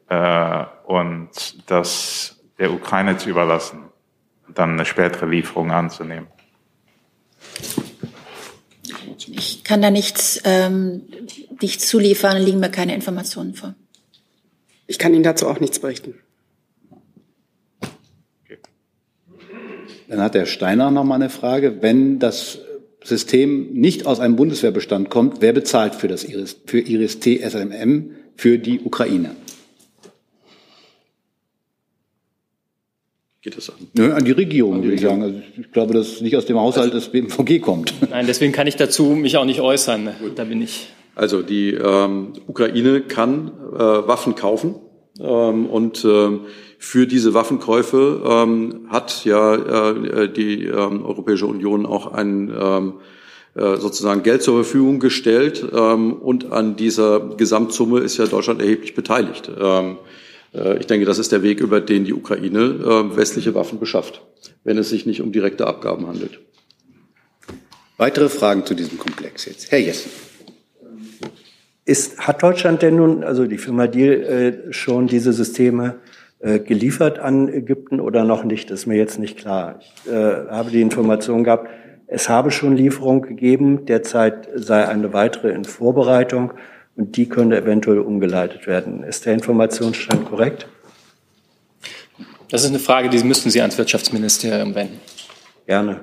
[0.09, 1.29] äh, und
[1.71, 3.85] das der Ukraine zu überlassen,
[4.53, 6.27] dann eine spätere Lieferung anzunehmen.
[9.27, 11.03] Ich kann da nichts, ähm,
[11.61, 13.75] nichts zuliefern, liegen mir keine Informationen vor.
[14.87, 16.15] Ich kann Ihnen dazu auch nichts berichten.
[20.07, 21.81] Dann hat der Steiner noch mal eine Frage.
[21.81, 22.59] Wenn das
[23.03, 28.11] System nicht aus einem Bundeswehrbestand kommt, wer bezahlt für das Iris, für Iris T SMM
[28.35, 29.35] für die Ukraine?
[33.43, 33.75] Geht das an?
[33.93, 35.21] Nö, an die Regierung, würde ich sagen.
[35.21, 37.93] Also ich glaube, dass es nicht aus dem Haushalt des BMVG kommt.
[38.09, 40.09] Nein, deswegen kann ich dazu mich auch nicht äußern.
[40.35, 40.87] Da bin ich.
[41.15, 44.75] Also die ähm, Ukraine kann äh, Waffen kaufen
[45.19, 46.41] ähm, und ähm,
[46.79, 52.93] für diese Waffenkäufe ähm, hat ja äh, die ähm, Europäische Union auch ein ähm,
[53.55, 58.95] äh, sozusagen Geld zur Verfügung gestellt ähm, und an dieser Gesamtsumme ist ja Deutschland erheblich
[58.95, 59.51] beteiligt.
[59.55, 60.22] Ähm, äh,
[60.79, 64.21] ich denke, das ist der Weg, über den die Ukraine äh, westliche Waffen beschafft,
[64.63, 66.39] wenn es sich nicht um direkte Abgaben handelt.
[67.97, 69.71] Weitere Fragen zu diesem Komplex jetzt.
[69.71, 70.11] Herr Jessen.
[71.85, 74.21] Ist, hat Deutschland denn nun, also die Firma Deal,
[74.69, 75.95] äh, schon diese Systeme
[76.39, 78.71] äh, geliefert an Ägypten oder noch nicht?
[78.71, 79.79] Das ist mir jetzt nicht klar.
[79.81, 80.13] Ich äh,
[80.49, 81.69] habe die Information gehabt,
[82.07, 83.85] es habe schon Lieferung gegeben.
[83.85, 86.53] Derzeit sei eine weitere in Vorbereitung
[86.95, 89.03] und die könnte eventuell umgeleitet werden.
[89.03, 90.67] Ist der Informationsstand korrekt?
[92.49, 94.99] Das ist eine Frage, die müssten Sie ans Wirtschaftsministerium wenden.
[95.65, 96.01] Gerne.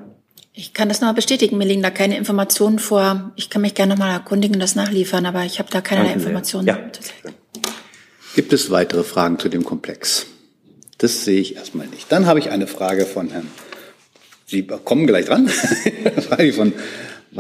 [0.53, 1.59] Ich kann das nochmal bestätigen.
[1.59, 3.33] Mir liegen da keine Informationen vor.
[3.37, 6.67] Ich kann mich gerne nochmal erkundigen und das nachliefern, aber ich habe da keine Informationen.
[6.67, 6.79] Ja.
[8.35, 10.27] Gibt es weitere Fragen zu dem Komplex?
[10.99, 12.11] Das sehe ich erstmal nicht.
[12.11, 13.49] Dann habe ich eine Frage von Herrn.
[14.47, 15.49] Sie kommen gleich dran.
[16.29, 16.73] Frage von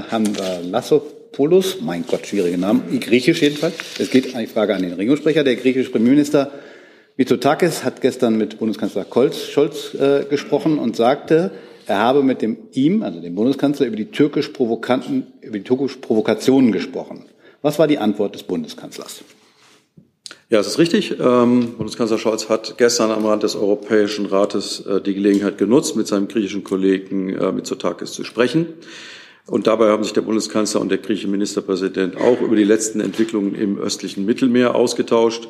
[0.08, 0.32] Herrn
[0.70, 1.02] Lasso.
[1.32, 3.74] Paulus, mein Gott, schwierige Namen, griechisch jedenfalls.
[3.98, 5.44] Es geht eine Frage an den Regierungssprecher.
[5.44, 6.50] Der griechische Premierminister
[7.16, 11.52] Mitsotakis hat gestern mit Bundeskanzler Scholz äh, gesprochen und sagte,
[11.86, 15.96] er habe mit dem ihm, also dem Bundeskanzler, über die türkisch provokanten, über die türkisch
[15.96, 17.26] Provokationen gesprochen.
[17.62, 19.22] Was war die Antwort des Bundeskanzlers?
[20.48, 21.16] Ja, es ist richtig.
[21.20, 26.06] Ähm, Bundeskanzler Scholz hat gestern am Rand des Europäischen Rates äh, die Gelegenheit genutzt, mit
[26.06, 28.66] seinem griechischen Kollegen äh, Mitsotakis zu sprechen.
[29.46, 33.54] Und dabei haben sich der Bundeskanzler und der griechische Ministerpräsident auch über die letzten Entwicklungen
[33.54, 35.48] im östlichen Mittelmeer ausgetauscht.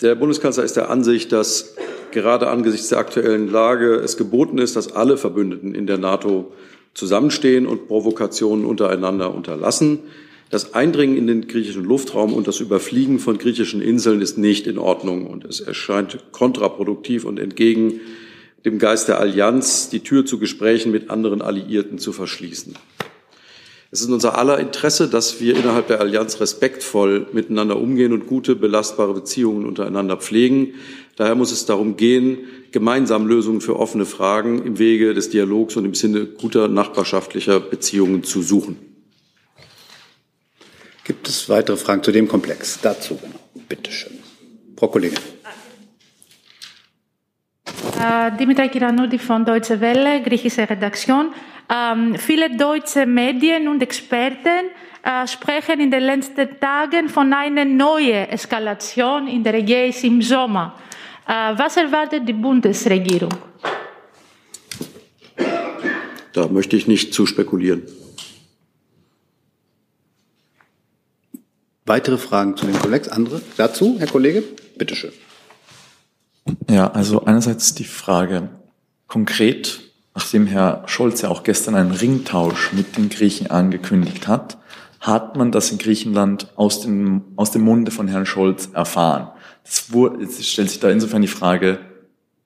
[0.00, 1.74] Der Bundeskanzler ist der Ansicht, dass
[2.12, 6.52] gerade angesichts der aktuellen Lage es geboten ist, dass alle Verbündeten in der NATO
[6.94, 10.00] zusammenstehen und Provokationen untereinander unterlassen.
[10.50, 14.78] Das Eindringen in den griechischen Luftraum und das Überfliegen von griechischen Inseln ist nicht in
[14.78, 18.00] Ordnung und es erscheint kontraproduktiv und entgegen
[18.64, 22.74] dem Geist der Allianz, die Tür zu Gesprächen mit anderen Alliierten zu verschließen.
[23.90, 28.26] Es ist in unser aller Interesse, dass wir innerhalb der Allianz respektvoll miteinander umgehen und
[28.26, 30.74] gute, belastbare Beziehungen untereinander pflegen.
[31.16, 32.38] Daher muss es darum gehen,
[32.70, 38.24] gemeinsam Lösungen für offene Fragen im Wege des Dialogs und im Sinne guter nachbarschaftlicher Beziehungen
[38.24, 38.76] zu suchen.
[41.04, 42.80] Gibt es weitere Fragen zu dem Komplex?
[42.82, 43.40] Dazu, genau.
[43.70, 44.18] Bitte schön.
[44.76, 45.18] Frau Kollegin.
[48.00, 51.32] Äh, Dimitra Kiranoudi von Deutsche Welle, griechische Redaktion.
[51.68, 54.70] Ähm, viele deutsche Medien und Experten
[55.02, 60.74] äh, sprechen in den letzten Tagen von einer neuen Eskalation in der Ägäis im Sommer.
[61.26, 63.34] Äh, was erwartet die Bundesregierung?
[66.32, 67.82] Da möchte ich nicht zu spekulieren.
[71.84, 73.08] Weitere Fragen zu dem Komplex?
[73.08, 74.44] Andere dazu, Herr Kollege?
[74.76, 75.12] Bitte schön.
[76.70, 78.48] Ja, also einerseits die Frage
[79.06, 79.80] konkret,
[80.14, 84.58] nachdem Herr Scholz ja auch gestern einen Ringtausch mit den Griechen angekündigt hat,
[85.00, 89.28] hat man das in Griechenland aus dem, aus dem Munde von Herrn Scholz erfahren.
[89.64, 89.86] Es,
[90.46, 91.78] stellt sich da insofern die Frage,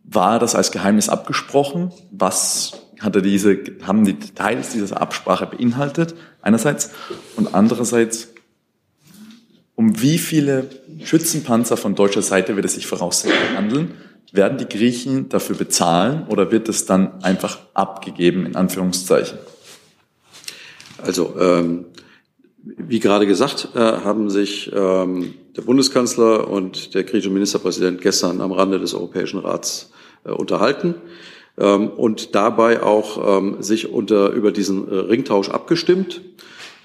[0.04, 1.92] war das als Geheimnis abgesprochen?
[2.10, 6.14] Was hat er diese, haben die Details dieser Absprache beinhaltet?
[6.42, 6.90] Einerseits.
[7.36, 8.31] Und andererseits,
[9.74, 10.68] um wie viele
[11.02, 13.94] Schützenpanzer von deutscher Seite wird es sich voraussichtlich handeln?
[14.32, 19.38] Werden die Griechen dafür bezahlen oder wird es dann einfach abgegeben, in Anführungszeichen?
[20.98, 21.86] Also, ähm,
[22.64, 28.52] wie gerade gesagt, äh, haben sich ähm, der Bundeskanzler und der griechische Ministerpräsident gestern am
[28.52, 29.90] Rande des Europäischen Rats
[30.24, 30.94] äh, unterhalten
[31.58, 36.20] ähm, und dabei auch ähm, sich unter, über diesen äh, Ringtausch abgestimmt.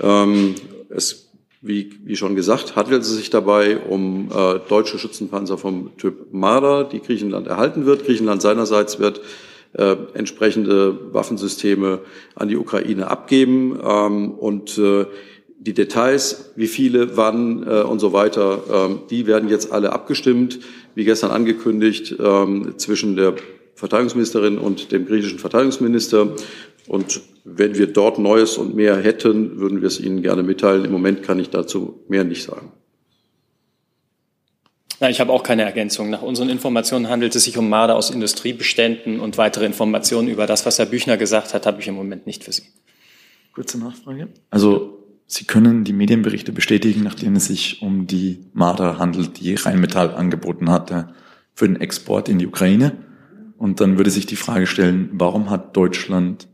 [0.02, 0.56] Ähm,
[0.90, 1.27] es
[1.68, 6.84] wie, wie schon gesagt, handelt es sich dabei um äh, deutsche Schützenpanzer vom Typ Marder,
[6.84, 8.06] die Griechenland erhalten wird.
[8.06, 9.22] Griechenland seinerseits wird
[9.74, 12.00] äh, entsprechende Waffensysteme
[12.36, 15.06] an die Ukraine abgeben ähm, und äh,
[15.60, 20.60] die Details, wie viele, wann äh, und so weiter, ähm, die werden jetzt alle abgestimmt,
[20.96, 23.36] wie gestern angekündigt, ähm, zwischen der
[23.76, 26.30] Verteidigungsministerin und dem griechischen Verteidigungsminister.
[26.88, 30.84] Und wenn wir dort Neues und mehr hätten, würden wir es Ihnen gerne mitteilen.
[30.84, 32.74] Im Moment kann ich dazu mehr nicht sagen.
[35.00, 36.10] Nein, ich habe auch keine Ergänzung.
[36.10, 40.66] Nach unseren Informationen handelt es sich um Marder aus Industriebeständen und weitere Informationen über das,
[40.66, 42.64] was Herr Büchner gesagt hat, habe ich im Moment nicht für Sie.
[43.54, 44.28] Kurze Nachfrage.
[44.50, 50.16] Also Sie können die Medienberichte bestätigen, nachdem es sich um die Marder handelt, die Rheinmetall
[50.16, 51.14] angeboten hatte
[51.54, 52.98] für den Export in die Ukraine.
[53.58, 56.48] Und dann würde sich die Frage stellen, warum hat Deutschland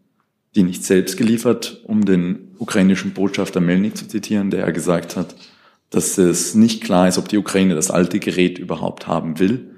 [0.55, 5.35] die nicht selbst geliefert, um den ukrainischen Botschafter Melnik zu zitieren, der ja gesagt hat,
[5.89, 9.71] dass es nicht klar ist, ob die Ukraine das alte Gerät überhaupt haben will.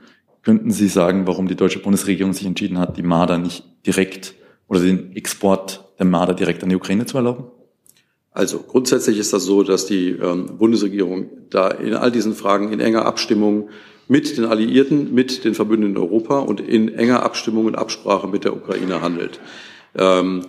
[0.43, 4.35] Könnten Sie sagen, warum die deutsche Bundesregierung sich entschieden hat, die Marder nicht direkt
[4.67, 7.45] oder den Export der Marder direkt an die Ukraine zu erlauben?
[8.31, 12.81] Also grundsätzlich ist das so, dass die ähm, Bundesregierung da in all diesen Fragen in
[12.81, 13.69] enger Abstimmung
[14.07, 18.55] mit den Alliierten, mit den Verbündeten Europa und in enger Abstimmung und Absprache mit der
[18.55, 19.39] Ukraine handelt.
[19.97, 20.45] Ähm,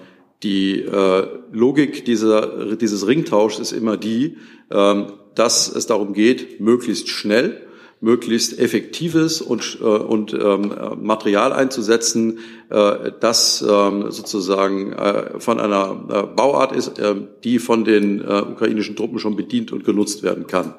[0.47, 4.37] die äh, Logik dieser, dieses Ringtauschs ist immer die,
[4.71, 7.67] ähm, dass es darum geht, möglichst schnell,
[8.01, 12.39] möglichst effektives und, äh, und ähm, Material einzusetzen,
[12.71, 18.43] äh, das ähm, sozusagen äh, von einer äh, Bauart ist, äh, die von den äh,
[18.43, 20.75] ukrainischen Truppen schon bedient und genutzt werden kann.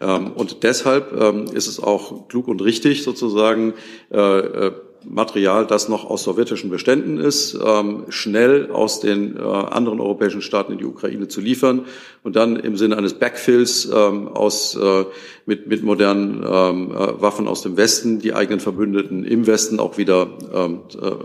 [0.00, 3.74] Ähm, und deshalb ähm, ist es auch klug und richtig, sozusagen
[4.10, 4.72] äh, äh
[5.04, 10.72] Material, das noch aus sowjetischen Beständen ist, ähm, schnell aus den äh, anderen europäischen Staaten
[10.72, 11.86] in die Ukraine zu liefern
[12.22, 15.04] und dann im Sinne eines Backfills ähm, aus, äh,
[15.46, 19.98] mit, mit modernen ähm, äh, Waffen aus dem Westen die eigenen Verbündeten im Westen auch
[19.98, 20.28] wieder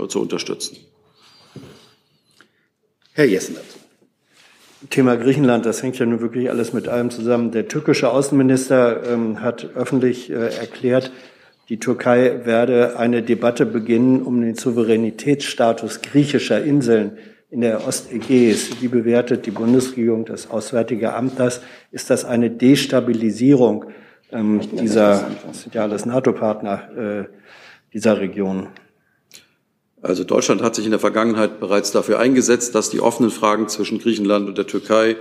[0.07, 0.77] zu unterstützen.
[3.13, 3.77] Herr Jessen dazu.
[4.91, 7.51] Thema Griechenland, das hängt ja nun wirklich alles mit allem zusammen.
[7.51, 11.11] Der türkische Außenminister ähm, hat öffentlich äh, erklärt,
[11.69, 17.17] die Türkei werde eine Debatte beginnen um den Souveränitätsstatus griechischer Inseln
[17.49, 18.81] in der Ostägäis.
[18.81, 21.61] Wie bewertet die Bundesregierung, das Auswärtige Amt das?
[21.91, 23.85] Ist das eine Destabilisierung
[24.31, 27.33] ähm, dieser, das sind ja alles NATO-Partner, äh,
[27.93, 28.67] dieser Region?
[30.01, 33.99] Also Deutschland hat sich in der Vergangenheit bereits dafür eingesetzt, dass die offenen Fragen zwischen
[33.99, 35.15] Griechenland und der Türkei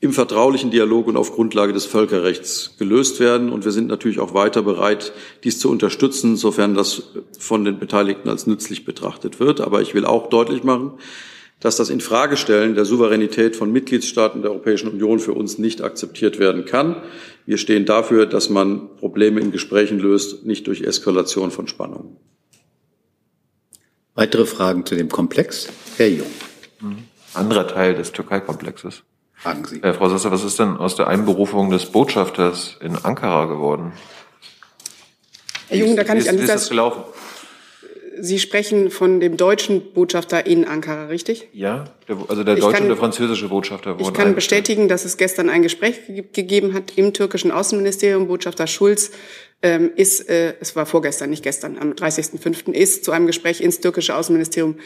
[0.00, 3.50] im vertraulichen Dialog und auf Grundlage des Völkerrechts gelöst werden.
[3.50, 7.02] Und wir sind natürlich auch weiter bereit, dies zu unterstützen, sofern das
[7.38, 9.60] von den Beteiligten als nützlich betrachtet wird.
[9.60, 10.92] Aber ich will auch deutlich machen,
[11.58, 16.64] dass das Infragestellen der Souveränität von Mitgliedstaaten der Europäischen Union für uns nicht akzeptiert werden
[16.64, 17.02] kann.
[17.46, 22.16] Wir stehen dafür, dass man Probleme in Gesprächen löst, nicht durch Eskalation von Spannungen.
[24.14, 25.68] Weitere Fragen zu dem Komplex?
[25.96, 26.26] Herr Jung.
[27.34, 29.02] Anderer Teil des Türkei-Komplexes.
[29.38, 29.82] Fragen Sie.
[29.82, 33.92] Äh, Frau Sasser, was ist denn aus der Einberufung des Botschafters in Ankara geworden?
[35.68, 37.02] Herr Jung, da kann ich an wie ist gelaufen?
[38.20, 41.46] Sie sprechen von dem deutschen Botschafter in Ankara, richtig?
[41.52, 41.84] Ja,
[42.26, 44.64] also der Ich deutsche kann- und der französische Botschafter Ich wurden kann eingestellt.
[44.64, 48.26] bestätigen, dass es gestern ein Gespräch ge gegeben hat im türkischen Außenministerium.
[48.26, 49.12] Botschafter Schulz
[49.60, 52.72] ähm, ist, äh, es war vorgestern, nicht gestern, am 30.05.
[52.72, 54.76] ist zu einem Gespräch ins türkische Außenministerium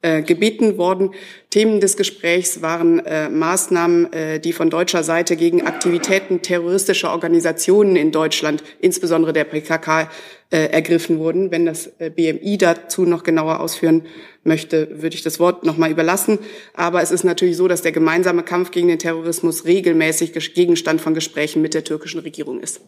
[0.00, 1.10] äh, gebeten worden.
[1.50, 7.94] Themen des Gesprächs waren äh, Maßnahmen, äh, die von deutscher Seite gegen Aktivitäten terroristischer Organisationen
[7.96, 10.10] in Deutschland, insbesondere der PKK,
[10.50, 11.50] äh, ergriffen wurden.
[11.50, 14.06] Wenn das äh, BMI dazu noch genauer ausführen
[14.44, 16.38] möchte, würde ich das Wort noch mal überlassen.
[16.72, 21.12] Aber es ist natürlich so, dass der gemeinsame Kampf gegen den Terrorismus regelmäßig Gegenstand von
[21.12, 22.80] Gesprächen mit der türkischen Regierung ist.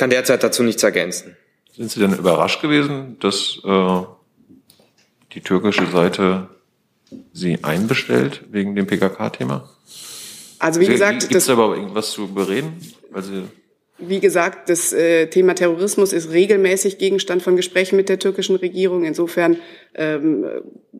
[0.00, 1.36] Ich kann derzeit dazu nichts ergänzen.
[1.76, 4.00] Sind Sie denn überrascht gewesen, dass äh,
[5.34, 6.48] die türkische Seite
[7.34, 9.68] Sie einbestellt wegen dem PKK-Thema?
[10.58, 12.80] Also wie gesagt, gibt es da aber irgendwas zu bereden?
[13.20, 13.42] Sie
[14.00, 19.04] wie gesagt, das äh, Thema Terrorismus ist regelmäßig Gegenstand von Gesprächen mit der türkischen Regierung.
[19.04, 19.56] Insofern
[19.94, 20.44] ähm,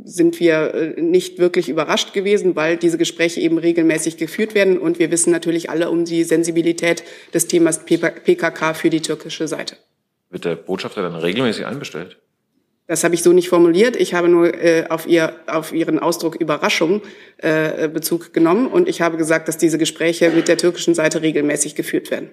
[0.04, 4.78] sind wir äh, nicht wirklich überrascht gewesen, weil diese Gespräche eben regelmäßig geführt werden.
[4.78, 7.02] Und wir wissen natürlich alle um die Sensibilität
[7.34, 9.76] des Themas PKK für die türkische Seite.
[10.30, 12.18] wird der Botschafter dann regelmäßig einbestellt?
[12.90, 13.94] Das habe ich so nicht formuliert.
[13.94, 17.02] Ich habe nur äh, auf, ihr, auf Ihren Ausdruck Überraschung
[17.38, 18.66] äh, Bezug genommen.
[18.66, 22.30] Und ich habe gesagt, dass diese Gespräche mit der türkischen Seite regelmäßig geführt werden.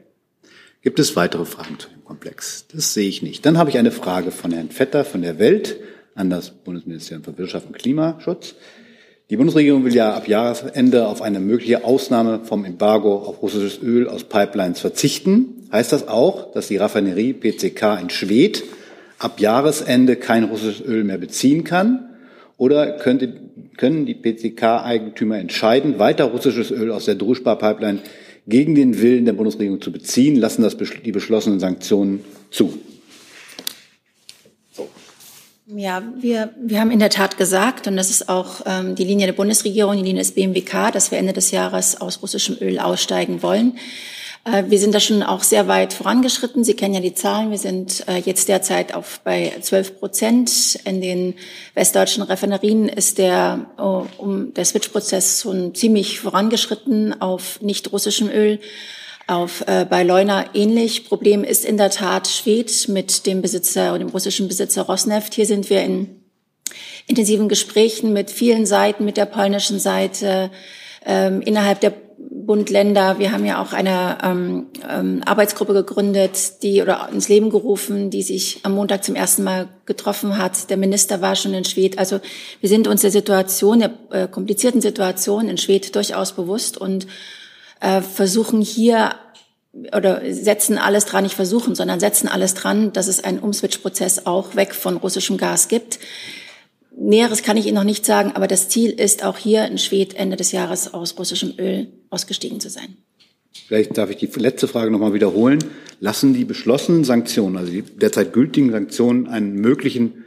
[0.87, 2.63] Gibt es weitere Fragen zu dem Komplex?
[2.73, 3.45] Das sehe ich nicht.
[3.45, 5.75] Dann habe ich eine Frage von Herrn Vetter von der Welt
[6.15, 8.55] an das Bundesministerium für Wirtschaft und Klimaschutz.
[9.29, 14.07] Die Bundesregierung will ja ab Jahresende auf eine mögliche Ausnahme vom Embargo auf russisches Öl
[14.07, 15.67] aus Pipelines verzichten.
[15.73, 18.63] Heißt das auch, dass die Raffinerie PCK in Schwedt
[19.19, 22.15] ab Jahresende kein russisches Öl mehr beziehen kann?
[22.55, 23.33] Oder könnte,
[23.75, 27.99] können die PCK-Eigentümer entscheiden, weiter russisches Öl aus der Druschba-Pipeline
[28.47, 32.73] gegen den Willen der Bundesregierung zu beziehen, lassen das die beschlossenen Sanktionen zu?
[35.69, 39.25] Ja, wir, wir haben in der Tat gesagt, und das ist auch ähm, die Linie
[39.25, 43.43] der Bundesregierung, die Linie des BMWK, dass wir Ende des Jahres aus russischem Öl aussteigen
[43.43, 43.77] wollen.
[44.47, 46.63] Äh, wir sind da schon auch sehr weit vorangeschritten.
[46.63, 47.51] Sie kennen ja die Zahlen.
[47.51, 50.79] Wir sind äh, jetzt derzeit auf bei 12 Prozent.
[50.85, 51.35] In den
[51.73, 58.59] westdeutschen Raffinerien ist der, oh, um, der Switch-Prozess schon ziemlich vorangeschritten auf nicht russischem Öl
[59.27, 61.05] auf äh, bei Leuna ähnlich.
[61.05, 65.33] Problem ist in der Tat Schwed mit dem Besitzer und dem russischen Besitzer Rosneft.
[65.33, 66.21] Hier sind wir in
[67.07, 70.49] intensiven Gesprächen mit vielen Seiten, mit der polnischen Seite,
[71.05, 71.93] ähm, innerhalb der
[72.45, 73.19] Bund-Länder.
[73.19, 78.21] Wir haben ja auch eine ähm, ähm, Arbeitsgruppe gegründet, die oder ins Leben gerufen, die
[78.21, 80.69] sich am Montag zum ersten Mal getroffen hat.
[80.69, 81.97] Der Minister war schon in Schwed.
[81.97, 82.19] Also
[82.59, 87.07] wir sind uns der Situation, der äh, komplizierten Situation in Schwed durchaus bewusst und
[87.79, 89.15] äh, versuchen hier
[89.95, 94.55] oder setzen alles dran, nicht versuchen, sondern setzen alles dran, dass es einen Umswitch-Prozess auch
[94.55, 95.99] weg von russischem Gas gibt.
[96.95, 100.15] Näheres kann ich Ihnen noch nicht sagen, aber das Ziel ist auch hier in Schwed
[100.15, 102.97] Ende des Jahres aus russischem Öl ausgestiegen zu sein.
[103.67, 105.59] Vielleicht darf ich die letzte Frage nochmal wiederholen.
[105.99, 110.25] Lassen die beschlossenen Sanktionen, also die derzeit gültigen Sanktionen, einen möglichen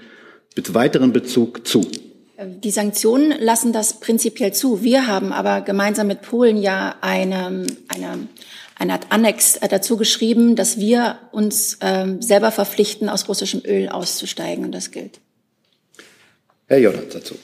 [0.57, 1.87] weiteren Bezug zu?
[2.43, 4.83] Die Sanktionen lassen das prinzipiell zu.
[4.83, 8.29] Wir haben aber gemeinsam mit Polen ja eine, eine,
[8.77, 13.91] eine Art Annex äh, dazu geschrieben, dass wir uns ähm, selber verpflichten, aus russischem Öl
[13.91, 14.65] auszusteigen.
[14.65, 15.21] Und das gilt.
[16.67, 17.35] Herr Jordans dazu.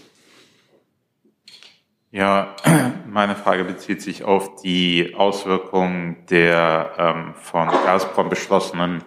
[2.16, 2.56] Ja,
[3.10, 9.04] meine Frage bezieht sich auf die Auswirkungen der ähm, von Gazprom beschlossenen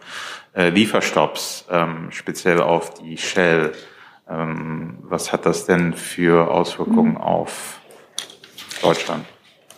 [0.56, 3.72] äh, Lieferstopps, ähm, speziell auf die Shell.
[4.30, 7.80] Ähm, was hat das denn für Auswirkungen auf
[8.84, 9.26] Deutschland?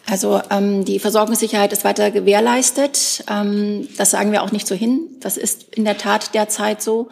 [0.09, 3.23] Also ähm, die Versorgungssicherheit ist weiter gewährleistet.
[3.29, 5.07] Ähm, das sagen wir auch nicht so hin.
[5.21, 7.07] Das ist in der Tat derzeit so.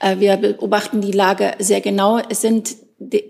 [0.00, 2.20] Äh, wir beobachten die Lage sehr genau.
[2.28, 2.81] Es sind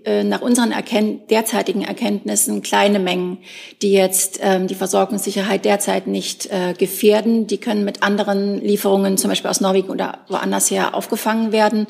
[0.05, 3.39] äh, nach unseren Erken derzeitigen Erkenntnissen kleine Mengen,
[3.81, 7.47] die jetzt ähm, die Versorgungssicherheit derzeit nicht äh, gefährden.
[7.47, 11.87] Die können mit anderen Lieferungen, zum Beispiel aus Norwegen oder woanders her, aufgefangen werden.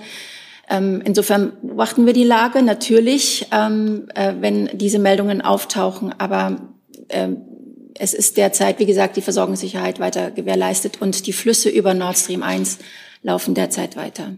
[0.70, 6.14] Ähm, insofern beobachten wir die Lage natürlich, ähm, äh, wenn diese Meldungen auftauchen.
[6.18, 6.58] Aber
[7.10, 7.38] ähm,
[7.96, 12.44] es ist derzeit, wie gesagt, die Versorgungssicherheit weiter gewährleistet und die Flüsse über Nord Stream
[12.44, 12.80] 1
[13.22, 14.34] laufen derzeit weiter.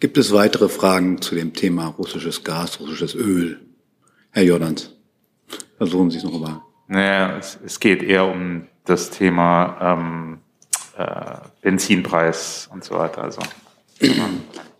[0.00, 3.60] Gibt es weitere Fragen zu dem Thema russisches Gas, russisches Öl?
[4.30, 4.90] Herr Jordans,
[5.76, 6.60] versuchen Sie es noch einmal.
[6.88, 10.38] Naja, es, es geht eher um das Thema ähm,
[10.98, 13.22] äh, Benzinpreis und so weiter.
[13.22, 13.40] Also.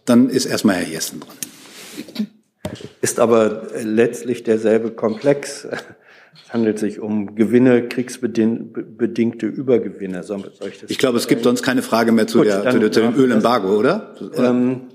[0.05, 1.37] Dann ist erstmal Herr Jessen dran.
[3.01, 5.65] Ist aber letztlich derselbe Komplex.
[5.65, 10.23] Es handelt sich um Gewinne, kriegsbedingte Übergewinne.
[10.23, 12.73] Soll ich, das ich glaube, es gibt sonst keine Frage mehr zu, Gut, der, dann,
[12.73, 14.15] zu, der, zu dem Ölembargo, oder?
[14.37, 14.89] Ähm,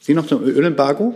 [0.00, 1.14] Sie noch zum Ölembargo?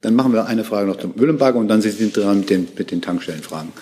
[0.00, 2.68] Dann machen wir eine Frage noch zum Ölembargo und dann sind Sie dran mit den,
[2.76, 3.72] mit den Tankstellenfragen.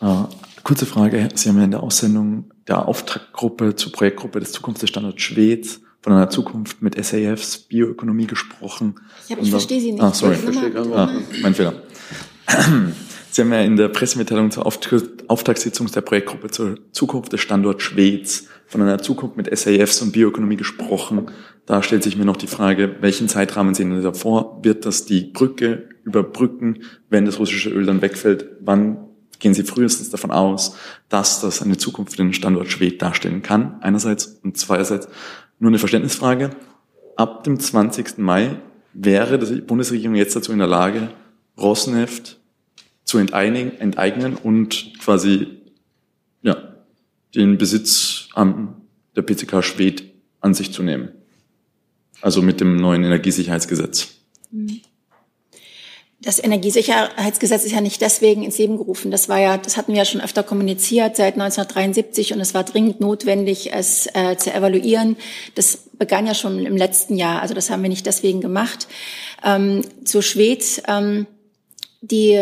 [0.00, 0.28] Ah,
[0.64, 1.28] kurze Frage.
[1.34, 6.30] Sie haben ja in der Aussendung der Auftraggruppe zur Projektgruppe des Zukunftsstandorts Schweds von einer
[6.30, 8.96] Zukunft mit SAFs Bioökonomie gesprochen.
[9.28, 10.02] Ja, ich verstehe Sie nicht.
[10.02, 10.36] Ah, sorry.
[10.94, 11.10] Ah,
[11.42, 11.74] mein Fehler.
[13.30, 18.48] Sie haben ja in der Pressemitteilung zur Auftragssitzung der Projektgruppe zur Zukunft des Standorts Schweds
[18.72, 21.30] von einer Zukunft mit SAFs und Bioökonomie gesprochen.
[21.66, 24.60] Da stellt sich mir noch die Frage, welchen Zeitrahmen sehen Sie davor?
[24.64, 26.78] Wird das die Brücke überbrücken,
[27.10, 28.46] wenn das russische Öl dann wegfällt?
[28.60, 29.08] Wann
[29.38, 30.74] gehen Sie frühestens davon aus,
[31.10, 33.76] dass das eine Zukunft für den Standort Schwed darstellen kann?
[33.82, 35.06] Einerseits und zweierseits
[35.58, 36.50] nur eine Verständnisfrage.
[37.16, 38.16] Ab dem 20.
[38.16, 38.56] Mai
[38.94, 41.10] wäre die Bundesregierung jetzt dazu in der Lage,
[41.58, 42.40] Rosneft
[43.04, 45.58] zu enteignen und quasi
[46.40, 46.71] ja,
[47.34, 48.82] den Besitz am
[49.16, 50.04] der PCK Schwed
[50.40, 51.10] an sich zu nehmen.
[52.20, 54.08] Also mit dem neuen Energiesicherheitsgesetz.
[56.20, 59.10] Das Energiesicherheitsgesetz ist ja nicht deswegen ins Leben gerufen.
[59.10, 62.62] Das war ja, das hatten wir ja schon öfter kommuniziert seit 1973 und es war
[62.62, 65.16] dringend notwendig, es äh, zu evaluieren.
[65.56, 67.42] Das begann ja schon im letzten Jahr.
[67.42, 68.86] Also das haben wir nicht deswegen gemacht.
[69.42, 71.26] Ähm, zu Schwed, ähm,
[72.02, 72.40] die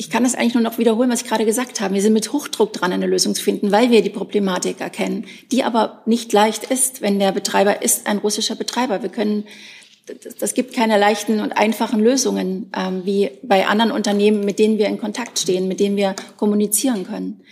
[0.00, 1.92] ich kann das eigentlich nur noch wiederholen, was ich gerade gesagt habe.
[1.92, 5.62] Wir sind mit Hochdruck dran, eine Lösung zu finden, weil wir die Problematik erkennen, die
[5.62, 9.02] aber nicht leicht ist, wenn der Betreiber ist ein russischer Betreiber.
[9.02, 9.44] Wir können,
[10.38, 14.86] das gibt keine leichten und einfachen Lösungen, ähm, wie bei anderen Unternehmen, mit denen wir
[14.86, 17.42] in Kontakt stehen, mit denen wir kommunizieren können.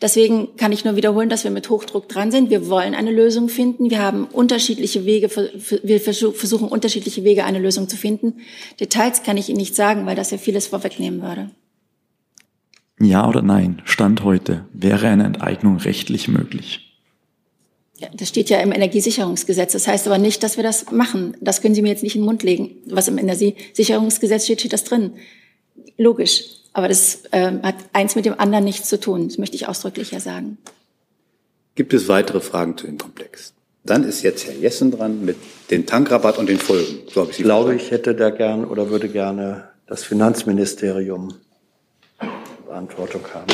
[0.00, 2.48] Deswegen kann ich nur wiederholen, dass wir mit Hochdruck dran sind.
[2.48, 3.90] Wir wollen eine Lösung finden.
[3.90, 5.28] Wir haben unterschiedliche Wege,
[5.82, 8.40] wir versuchen unterschiedliche Wege, eine Lösung zu finden.
[8.80, 11.50] Details kann ich Ihnen nicht sagen, weil das ja vieles vorwegnehmen würde.
[13.00, 16.90] Ja oder nein, Stand heute, wäre eine Enteignung rechtlich möglich?
[17.96, 19.72] Ja, das steht ja im Energiesicherungsgesetz.
[19.72, 21.36] Das heißt aber nicht, dass wir das machen.
[21.40, 22.70] Das können Sie mir jetzt nicht in den Mund legen.
[22.86, 25.14] Was im Energiesicherungsgesetz steht, steht das drin.
[25.98, 26.44] Logisch.
[26.72, 29.28] Aber das äh, hat eins mit dem anderen nichts zu tun.
[29.28, 30.56] Das möchte ich ausdrücklich ja sagen.
[31.74, 33.54] Gibt es weitere Fragen zu dem Komplex?
[33.84, 35.36] Dann ist jetzt Herr Jessen dran mit
[35.70, 37.00] dem Tankrabatt und den Folgen.
[37.12, 41.34] So ich, ich glaube, ich hätte da gern oder würde gerne das Finanzministerium
[42.70, 43.46] Verantwortung haben.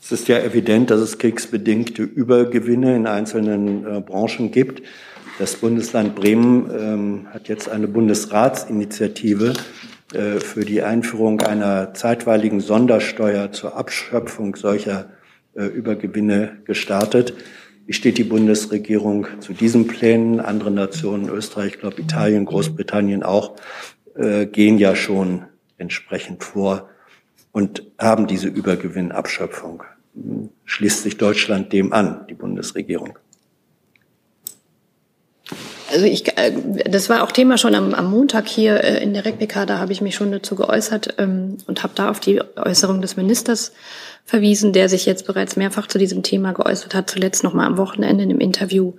[0.00, 4.82] Es ist ja evident, dass es kriegsbedingte Übergewinne in einzelnen äh, Branchen gibt.
[5.38, 9.52] Das Bundesland Bremen ähm, hat jetzt eine Bundesratsinitiative
[10.10, 15.10] für die Einführung einer zeitweiligen Sondersteuer zur Abschöpfung solcher
[15.58, 17.34] äh, Übergewinne gestartet.
[17.84, 20.40] Wie steht die Bundesregierung zu diesen Plänen?
[20.40, 23.56] Andere Nationen, Österreich, ich glaube Italien, Großbritannien auch,
[24.14, 25.44] äh, gehen ja schon
[25.78, 26.88] entsprechend vor
[27.50, 29.82] und haben diese Übergewinnabschöpfung.
[30.64, 33.18] Schließt sich Deutschland dem an, die Bundesregierung?
[35.90, 36.52] Also ich, äh,
[36.90, 39.92] das war auch Thema schon am, am Montag hier äh, in der RECPK, da habe
[39.92, 43.72] ich mich schon dazu geäußert ähm, und habe da auf die Äußerung des Ministers
[44.24, 47.78] verwiesen, der sich jetzt bereits mehrfach zu diesem Thema geäußert hat, zuletzt noch mal am
[47.78, 48.92] Wochenende in einem Interview.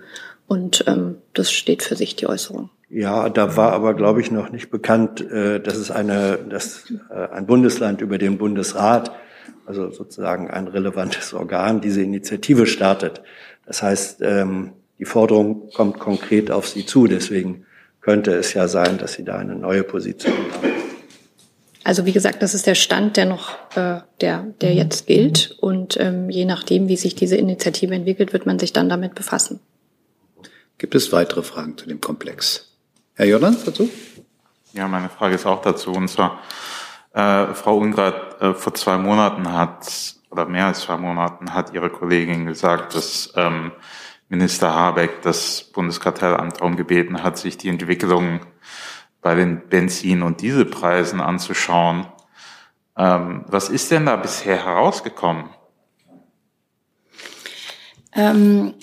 [0.48, 2.70] Und ähm, das steht für sich, die Äußerung.
[2.88, 7.28] Ja, da war aber, glaube ich, noch nicht bekannt, äh, dass es eine, dass äh,
[7.32, 9.12] ein Bundesland über den Bundesrat,
[9.64, 13.22] also sozusagen ein relevantes Organ, diese Initiative startet.
[13.64, 17.06] Das heißt, ähm, die Forderung kommt konkret auf Sie zu.
[17.06, 17.64] Deswegen
[18.02, 20.68] könnte es ja sein, dass Sie da eine neue Position haben.
[21.84, 25.56] also wie gesagt, das ist der Stand, der noch, äh, der, der jetzt gilt.
[25.58, 29.60] Und ähm, je nachdem, wie sich diese Initiative entwickelt, wird man sich dann damit befassen.
[30.76, 32.76] Gibt es weitere Fragen zu dem Komplex?
[33.14, 33.88] Herr Jordan, dazu?
[34.74, 35.92] Ja, meine Frage ist auch dazu.
[35.92, 36.40] Und zwar,
[37.14, 41.90] äh, Frau Ungrad, äh, vor zwei Monaten hat, oder mehr als zwei Monaten, hat Ihre
[41.90, 43.72] Kollegin gesagt, dass ähm,
[44.30, 48.40] Minister Habeck das Bundeskartellamt darum gebeten hat, sich die Entwicklung
[49.20, 52.06] bei den Benzin- und Dieselpreisen anzuschauen.
[52.96, 55.50] Ähm, was ist denn da bisher herausgekommen?
[58.12, 58.74] Ähm,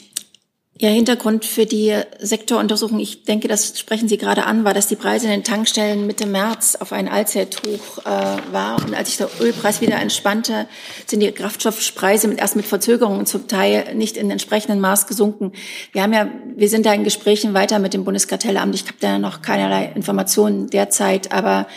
[0.79, 4.95] ja, Hintergrund für die Sektoruntersuchung, ich denke, das sprechen Sie gerade an, war, dass die
[4.95, 8.83] Preise in den Tankstellen Mitte März auf ein Allzeithoch äh, war.
[8.83, 10.67] Und als sich der Ölpreis wieder entspannte,
[11.07, 15.51] sind die Kraftstoffpreise mit, erst mit Verzögerungen zum Teil nicht in entsprechendem Maß gesunken.
[15.93, 18.75] Wir haben ja, wir sind da in Gesprächen weiter mit dem Bundeskartellamt.
[18.75, 21.67] Ich habe da noch keinerlei Informationen derzeit, aber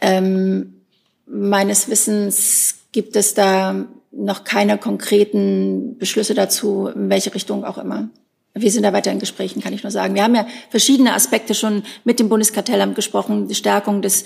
[0.00, 0.82] ähm,
[1.26, 8.08] meines Wissens gibt es da noch keine konkreten Beschlüsse dazu, in welche Richtung auch immer.
[8.54, 10.14] Wir sind da weiter in Gesprächen, kann ich nur sagen.
[10.14, 14.24] Wir haben ja verschiedene Aspekte schon mit dem Bundeskartellamt gesprochen, die Stärkung des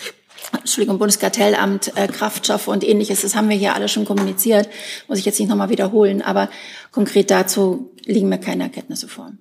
[0.53, 3.23] Entschuldigung, Bundeskartellamt, äh, Kraftstoffe und ähnliches.
[3.23, 4.69] Das haben wir hier alle schon kommuniziert,
[5.09, 6.49] muss ich jetzt nicht nochmal wiederholen, aber
[6.91, 9.33] konkret dazu liegen mir keine Erkenntnisse vor.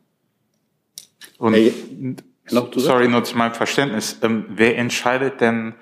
[1.37, 2.23] Und,
[2.75, 4.17] sorry, nur zu meinem Verständnis.
[4.21, 5.75] Ähm, wer entscheidet denn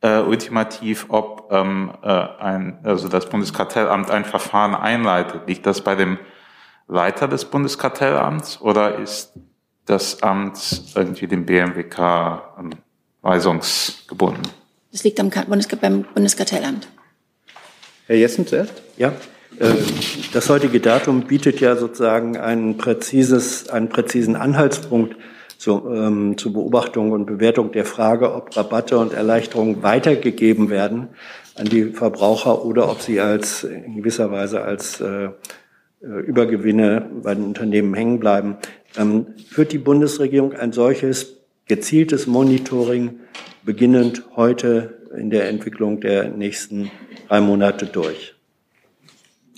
[0.00, 5.42] äh, ultimativ, ob ähm, äh, ein, also das Bundeskartellamt ein Verfahren einleitet?
[5.46, 6.18] Liegt das bei dem
[6.86, 9.32] Leiter des Bundeskartellamts oder ist
[9.86, 11.98] das Amt irgendwie dem BMWK
[12.58, 12.70] ähm,
[13.22, 14.42] weisungsgebunden?
[14.92, 15.30] Das liegt am
[15.80, 16.88] beim Bundeskartellamt.
[18.06, 18.82] Herr Jessen zuerst?
[18.96, 19.12] Ja.
[19.58, 19.72] Äh,
[20.32, 25.16] das heutige Datum bietet ja sozusagen ein präzises, einen präzisen Anhaltspunkt
[25.58, 31.08] zu, ähm, zur Beobachtung und Bewertung der Frage, ob Rabatte und Erleichterungen weitergegeben werden
[31.56, 35.30] an die Verbraucher oder ob sie als in gewisser Weise als äh,
[36.04, 38.56] Übergewinne bei den Unternehmen hängen bleiben.
[38.96, 43.20] Ähm, führt die Bundesregierung ein solches gezieltes Monitoring
[43.64, 46.90] beginnend heute in der Entwicklung der nächsten
[47.28, 48.33] drei Monate durch?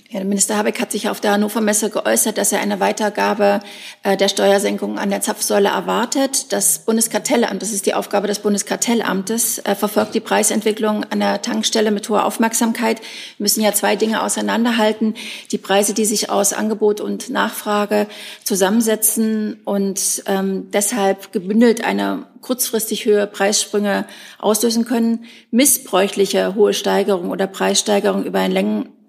[0.09, 3.59] Ja, der Minister Habeck hat sich auf der Hannover Messe geäußert, dass er eine Weitergabe
[4.03, 6.53] äh, der Steuersenkung an der Zapfsäule erwartet.
[6.53, 11.91] Das Bundeskartellamt, das ist die Aufgabe des Bundeskartellamtes, äh, verfolgt die Preisentwicklung an der Tankstelle
[11.91, 13.01] mit hoher Aufmerksamkeit.
[13.01, 15.15] Wir müssen ja zwei Dinge auseinanderhalten.
[15.51, 18.07] Die Preise, die sich aus Angebot und Nachfrage
[18.45, 24.05] zusammensetzen und ähm, deshalb gebündelt eine kurzfristig höhere Preissprünge
[24.39, 25.25] auslösen können.
[25.51, 28.53] Missbräuchliche hohe Steigerung oder Preissteigerung über einen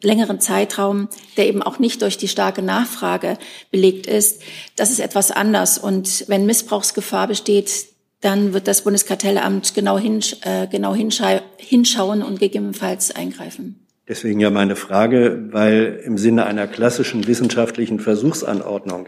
[0.02, 3.38] längeren Zeitraum, der eben auch nicht durch die starke Nachfrage
[3.70, 4.42] belegt ist,
[4.76, 5.78] das ist etwas anders.
[5.78, 7.86] Und wenn Missbrauchsgefahr besteht,
[8.20, 13.86] dann wird das Bundeskartellamt genau, hinsch äh, genau hinscha hinschauen und gegebenenfalls eingreifen.
[14.08, 19.06] Deswegen ja meine Frage, weil im Sinne einer klassischen wissenschaftlichen Versuchsanordnung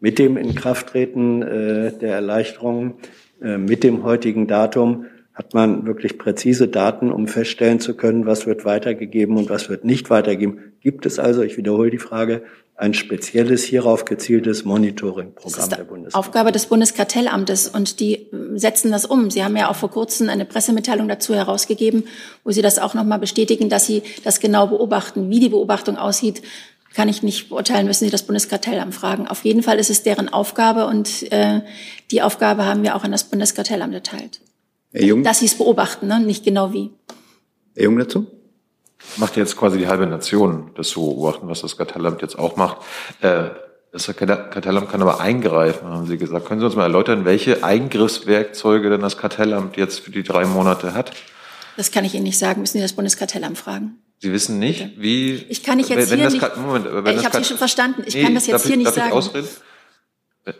[0.00, 2.98] mit dem Inkrafttreten äh, der Erleichterung,
[3.42, 8.46] äh, mit dem heutigen Datum hat man wirklich präzise Daten, um feststellen zu können, was
[8.46, 10.74] wird weitergegeben und was wird nicht weitergegeben.
[10.80, 12.42] Gibt es also, ich wiederhole die Frage,
[12.76, 16.18] ein spezielles hierauf gezieltes Monitoring-Programm der Bundeswehr?
[16.18, 19.30] Aufgabe des Bundeskartellamtes und die äh, setzen das um.
[19.30, 22.04] Sie haben ja auch vor kurzem eine Pressemitteilung dazu herausgegeben,
[22.44, 25.30] wo Sie das auch nochmal bestätigen, dass Sie das genau beobachten.
[25.30, 26.42] Wie die Beobachtung aussieht,
[26.94, 29.26] kann ich nicht beurteilen, müssen Sie das Bundeskartellamt fragen.
[29.26, 31.60] Auf jeden Fall ist es deren Aufgabe und äh,
[32.12, 34.40] die Aufgabe haben wir auch an das Bundeskartellamt erteilt.
[34.94, 35.24] Herr Jung?
[35.24, 36.20] Dass sie es beobachten, ne?
[36.20, 36.92] nicht genau wie.
[37.74, 38.26] Herr Jung dazu?
[39.16, 42.78] Macht jetzt quasi die halbe Nation, das zu beobachten, was das Kartellamt jetzt auch macht.
[43.20, 43.50] Äh,
[43.92, 46.46] das Kartellamt kann aber eingreifen, haben Sie gesagt.
[46.46, 50.94] Können Sie uns mal erläutern, welche Eingriffswerkzeuge denn das Kartellamt jetzt für die drei Monate
[50.94, 51.12] hat?
[51.76, 53.98] Das kann ich Ihnen nicht sagen, müssen Sie das Bundeskartellamt fragen.
[54.20, 55.34] Sie wissen nicht, wie.
[55.48, 56.56] Ich kann ich jetzt wenn hier das nicht.
[56.56, 58.04] Moment, wenn ich habe Sie schon verstanden.
[58.06, 59.08] Ich Nee, kann das jetzt darf hier ich, nicht darf sagen.
[59.08, 59.48] Ich ausreden?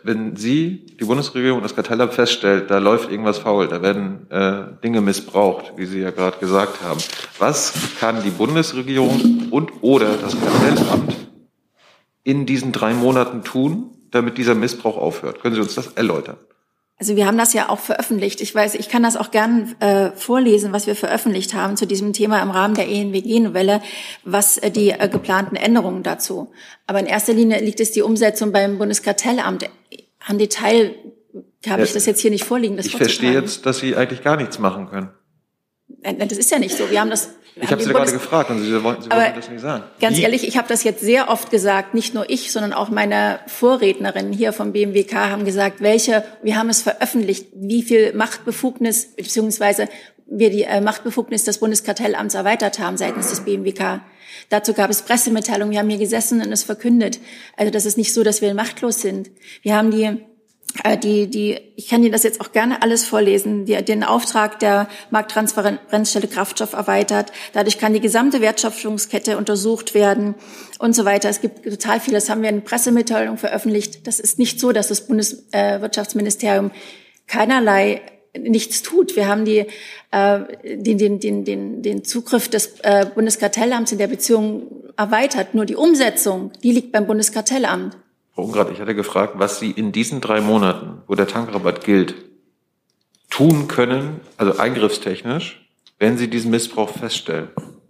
[0.03, 4.99] Wenn Sie, die Bundesregierung, das Kartellamt feststellt, da läuft irgendwas faul, da werden äh, Dinge
[4.99, 6.99] missbraucht, wie Sie ja gerade gesagt haben.
[7.37, 11.15] Was kann die Bundesregierung und oder das Kartellamt
[12.23, 15.39] in diesen drei Monaten tun, damit dieser Missbrauch aufhört?
[15.41, 16.37] Können Sie uns das erläutern?
[16.97, 18.39] Also wir haben das ja auch veröffentlicht.
[18.39, 22.13] Ich weiß, ich kann das auch gern äh, vorlesen, was wir veröffentlicht haben zu diesem
[22.13, 23.81] Thema im Rahmen der ENWG-Novelle,
[24.23, 26.53] was äh, die äh, geplanten Änderungen dazu.
[26.87, 29.69] Aber in erster Linie liegt es die Umsetzung beim Bundeskartellamt.
[30.25, 30.95] An Detail
[31.67, 32.77] habe ich das jetzt hier nicht vorliegen.
[32.79, 35.09] Ich verstehe jetzt, dass Sie eigentlich gar nichts machen können.
[36.17, 36.89] Das ist ja nicht so.
[36.89, 37.29] Wir haben das.
[37.55, 39.83] Ich habe Sie gerade gefragt und Sie wollten, Sie wollten das nicht sagen.
[40.01, 40.23] Ganz Wie?
[40.23, 44.33] ehrlich, ich habe das jetzt sehr oft gesagt, nicht nur ich, sondern auch meine Vorrednerinnen
[44.33, 49.87] hier vom BMWK haben gesagt, welche, wir haben es veröffentlicht, wie viel Machtbefugnis beziehungsweise
[50.25, 54.01] wir die äh, Machtbefugnis des Bundeskartellamts erweitert haben seitens des BMWK.
[54.49, 55.71] Dazu gab es Pressemitteilungen.
[55.71, 57.19] Wir haben hier gesessen und es verkündet.
[57.55, 59.31] Also das ist nicht so, dass wir machtlos sind.
[59.61, 60.17] Wir haben die
[61.01, 64.87] die, die, ich kann Ihnen das jetzt auch gerne alles vorlesen, die, den Auftrag der
[65.09, 67.31] Markttransparenzstelle Kraftstoff erweitert.
[67.53, 70.35] Dadurch kann die gesamte Wertschöpfungskette untersucht werden
[70.79, 71.29] und so weiter.
[71.29, 74.05] Es gibt total viel, das haben wir in Pressemitteilung veröffentlicht.
[74.05, 76.71] Das ist nicht so, dass das Bundeswirtschaftsministerium
[77.27, 78.01] keinerlei
[78.37, 79.15] nichts tut.
[79.15, 79.65] Wir haben die,
[80.11, 84.67] äh, den, den, den, den, den Zugriff des äh, Bundeskartellamts in der Beziehung
[84.97, 85.55] erweitert.
[85.55, 87.97] Nur die Umsetzung, die liegt beim Bundeskartellamt.
[88.35, 92.15] Frau Ungrad, ich hatte gefragt, was Sie in diesen drei Monaten, wo der Tankrabatt gilt,
[93.29, 95.65] tun können, also eingriffstechnisch,
[95.99, 97.47] wenn Sie diesen Missbrauch feststellen.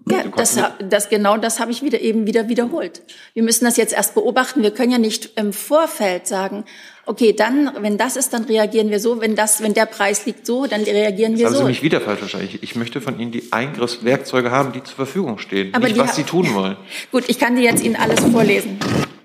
[0.08, 3.02] Ja, das, das, genau das habe ich wieder eben wieder wiederholt.
[3.34, 4.62] Wir müssen das jetzt erst beobachten.
[4.62, 6.64] Wir können ja nicht im Vorfeld sagen,
[7.08, 9.20] okay, dann, wenn das ist, dann reagieren wir so.
[9.20, 11.62] Wenn das, wenn der Preis liegt so, dann reagieren wir Jetzt haben so.
[11.62, 12.50] Sie mich wieder falsch verstanden.
[12.54, 15.74] Ich, ich möchte von Ihnen die Eingriffswerkzeuge haben, die zur Verfügung stehen.
[15.74, 16.78] Aber nicht, was Sie tun wollen.
[17.12, 18.78] Gut, ich kann dir jetzt Ihnen alles vorlesen.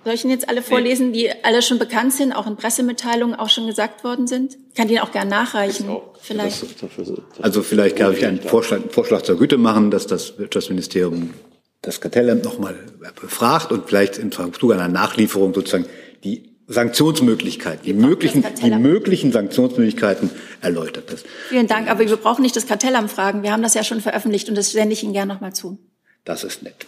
[0.05, 3.51] Soll ich Ihnen jetzt alle vorlesen, die alle schon bekannt sind, auch in Pressemitteilungen auch
[3.51, 4.57] schon gesagt worden sind?
[4.71, 5.95] Ich kann die Ihnen auch gerne nachreichen.
[6.21, 6.65] Vielleicht.
[7.43, 11.35] Also vielleicht kann ich einen Vorschlag, Vorschlag zur Güte machen, dass das Wirtschaftsministerium
[11.83, 12.77] das Kartellamt nochmal
[13.21, 15.87] befragt und vielleicht im Zuge einer Nachlieferung sozusagen
[16.25, 20.31] die Sanktionsmöglichkeiten, die möglichen, die möglichen Sanktionsmöglichkeiten
[20.61, 21.11] erläutert.
[21.11, 23.43] Das, Vielen Dank, aber wir brauchen nicht das Kartellamt fragen.
[23.43, 25.79] Wir haben das ja schon veröffentlicht und das sende ich Ihnen gerne nochmal zu.
[26.25, 26.87] das ist nett.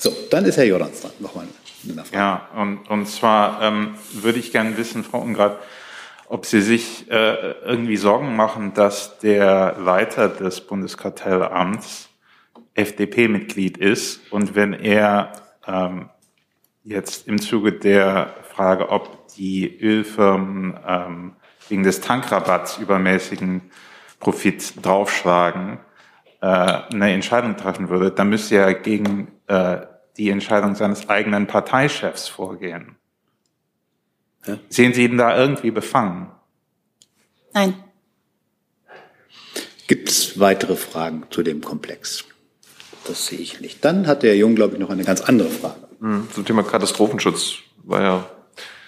[0.00, 1.10] So, dann ist Herr Jordans dran.
[1.18, 1.46] Nochmal
[1.84, 2.16] eine Nachfrage.
[2.16, 5.58] Ja, und, und zwar ähm, würde ich gerne wissen, Frau Ungrad,
[6.26, 12.08] ob Sie sich äh, irgendwie Sorgen machen, dass der Leiter des Bundeskartellamts
[12.72, 15.32] FDP-Mitglied ist und wenn er
[15.66, 16.08] ähm,
[16.82, 21.32] jetzt im Zuge der Frage, ob die Ölfirmen ähm,
[21.68, 23.70] wegen des Tankrabatts übermäßigen
[24.18, 25.78] Profit draufschlagen,
[26.40, 32.28] äh, eine Entscheidung treffen würde, dann müsste er gegen äh, die Entscheidung seines eigenen Parteichefs
[32.28, 32.96] vorgehen.
[34.68, 36.30] Sehen Sie ihn da irgendwie befangen?
[37.52, 37.74] Nein.
[39.86, 42.24] Gibt es weitere Fragen zu dem Komplex?
[43.06, 43.84] Das sehe ich nicht.
[43.84, 45.88] Dann hat der Jung, glaube ich, noch eine ganz andere Frage.
[46.00, 48.30] Hm, Zum Thema Katastrophenschutz war ja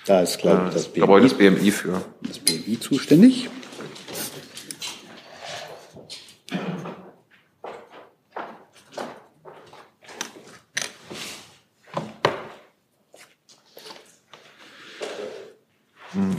[0.07, 2.03] Da ist, glaube ich, äh, das das Gebäude des BMI für.
[2.23, 3.51] das BMI zuständig.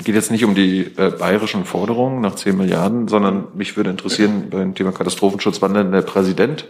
[0.03, 4.49] Geht jetzt nicht um die äh, bayerischen Forderungen nach 10 Milliarden, sondern mich würde interessieren
[4.49, 6.65] beim Thema Katastrophenschutz, wann denn der Präsident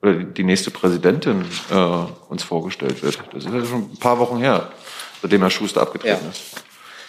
[0.00, 1.74] oder die, nächste Präsidentin äh,
[2.28, 3.18] uns vorgestellt wird.
[3.32, 4.68] Das ist ja schon ein paar Wochen her,
[5.20, 6.30] seitdem Herr Schuster abgetreten Ja.
[6.30, 6.42] ist.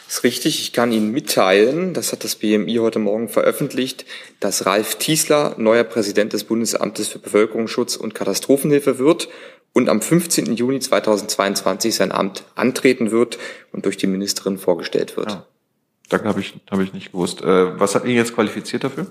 [0.07, 0.61] ist richtig.
[0.61, 4.05] Ich kann Ihnen mitteilen, das hat das BMI heute Morgen veröffentlicht,
[4.39, 9.27] dass Ralf Tiesler neuer Präsident des Bundesamtes für Bevölkerungsschutz und Katastrophenhilfe wird
[9.73, 10.55] und am 15.
[10.55, 13.39] Juni 2022 sein Amt antreten wird
[13.71, 15.43] und durch die Ministerin vorgestellt wird.
[16.09, 17.41] Danke, habe ich, habe ich nicht gewusst.
[17.41, 19.07] Äh, was hat ihn jetzt qualifiziert dafür?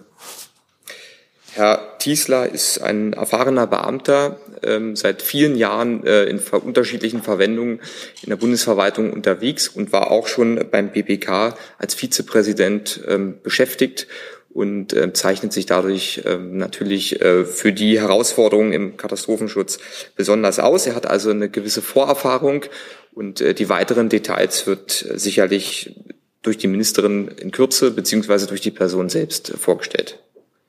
[1.54, 7.80] Herr Tiesler ist ein erfahrener Beamter, ähm, seit vielen Jahren äh, in ver unterschiedlichen Verwendungen
[8.22, 14.06] in der Bundesverwaltung unterwegs und war auch schon beim BBK als Vizepräsident ähm, beschäftigt
[14.48, 19.78] und äh, zeichnet sich dadurch ähm, natürlich äh, für die Herausforderungen im Katastrophenschutz
[20.16, 20.86] besonders aus.
[20.86, 22.64] Er hat also eine gewisse Vorerfahrung
[23.12, 25.94] und äh, die weiteren Details wird äh, sicherlich
[26.42, 30.18] durch die Ministerin in Kürze beziehungsweise durch die Person selbst vorgestellt.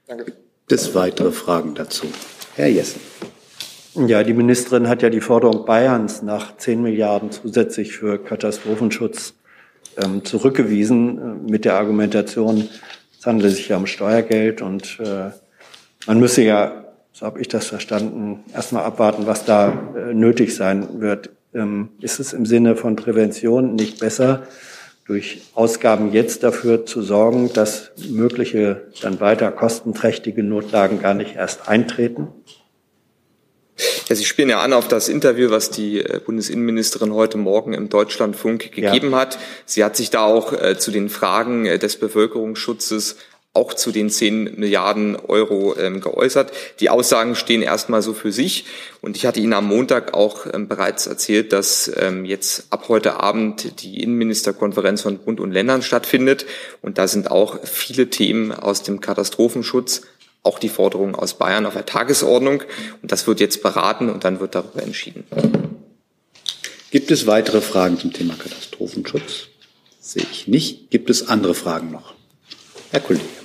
[0.08, 0.34] Danke.
[0.68, 2.08] Bis weitere Fragen dazu.
[2.56, 3.02] Herr Jessen.
[3.96, 9.34] Ja, die Ministerin hat ja die Forderung Bayerns nach 10 Milliarden zusätzlich für Katastrophenschutz
[9.98, 12.68] ähm, zurückgewiesen äh, mit der Argumentation,
[13.20, 15.30] es handele sich ja um Steuergeld und äh,
[16.08, 21.00] man müsse ja, so habe ich das verstanden, erstmal abwarten, was da äh, nötig sein
[21.00, 21.30] wird.
[21.54, 24.48] Ähm, ist es im Sinne von Prävention nicht besser,
[25.06, 31.68] durch Ausgaben jetzt dafür zu sorgen, dass mögliche dann weiter kostenträchtige Notlagen gar nicht erst
[31.68, 32.30] eintreten?
[34.08, 37.90] Ja, Sie spielen ja an auf das Interview, was die äh, Bundesinnenministerin heute Morgen im
[37.90, 39.40] Deutschlandfunk gegeben hat.
[39.66, 43.18] Sie hat sich da auch äh, zu den Fragen äh, des Bevölkerungsschutzes
[43.54, 46.52] auch zu den 10 Milliarden Euro ähm, geäußert.
[46.80, 48.66] Die Aussagen stehen erstmal so für sich.
[49.02, 53.20] Und ich hatte Ihnen am Montag auch ähm, bereits erzählt, dass ähm, jetzt ab heute
[53.20, 56.48] Abend die Innenministerkonferenz von Bund und Ländern stattfindet.
[56.82, 60.02] Und da sind auch viele Themen aus dem Katastrophenschutz
[60.42, 62.64] auch die Forderungen aus Bayern auf der Tagesordnung.
[63.02, 65.24] Und das wird jetzt beraten und dann wird darüber entschieden.
[66.92, 69.48] Gibt es weitere Fragen zum Thema Katastrophenschutz?
[70.00, 70.90] Sehe ich nicht.
[70.90, 72.14] Gibt es andere Fragen noch?
[72.92, 73.43] Herr Kollege.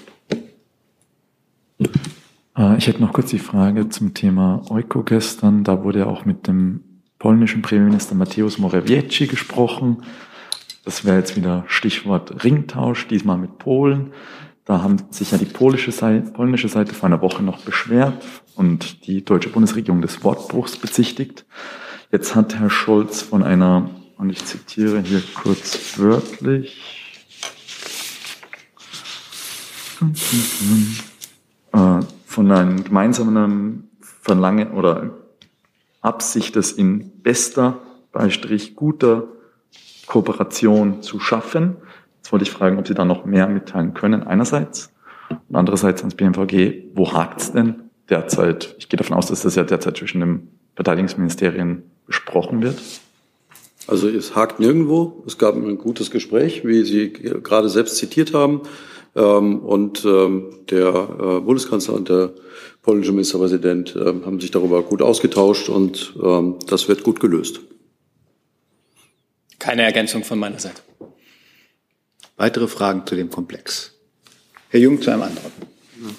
[2.59, 5.65] Äh, ich hätte noch kurz die Frage zum Thema Euko gestern.
[5.65, 6.83] Da wurde ja auch mit dem
[7.19, 10.03] polnischen Premierminister Mateusz Morawiecki gesprochen.
[10.85, 14.13] Das wäre jetzt wieder Stichwort Ringtausch, diesmal mit Polen.
[14.65, 18.23] Da haben sich ja die polische Seite, polnische Seite vor einer Woche noch beschwert
[18.55, 21.47] und die deutsche Bundesregierung des Wortbruchs bezichtigt.
[22.11, 26.83] Jetzt hat Herr Scholz von einer, und ich zitiere hier kurz wörtlich,
[31.73, 32.01] äh,
[32.39, 35.11] von einem gemeinsamen Verlangen oder
[36.03, 37.81] Absicht, es in bester,
[38.13, 39.25] Beistrich guter
[40.07, 41.79] Kooperation zu schaffen.
[42.19, 44.93] Jetzt wollte ich fragen, ob Sie da noch mehr mitteilen können, einerseits.
[45.31, 48.77] Und andererseits ans BMVG, wo hakt's denn derzeit?
[48.79, 52.81] Ich gehe davon aus, dass das ja derzeit zwischen den Verteidigungsministerien besprochen wird.
[53.89, 55.25] Also es hakt nirgendwo.
[55.27, 58.63] Es gab ein gutes Gespräch, wie Sie gerade selbst zitiert haben.
[59.15, 62.33] Ähm, und ähm, der äh, Bundeskanzler und der
[62.83, 66.15] polnische Ministerpräsident ähm, haben sich darüber gut ausgetauscht und
[66.67, 67.61] das wird gut gelöst.
[69.59, 70.81] Keine Ergänzung von meiner Seite.
[72.37, 73.95] Weitere Fragen zu dem Komplex?
[74.71, 75.53] Herr Jung zu einem anderen.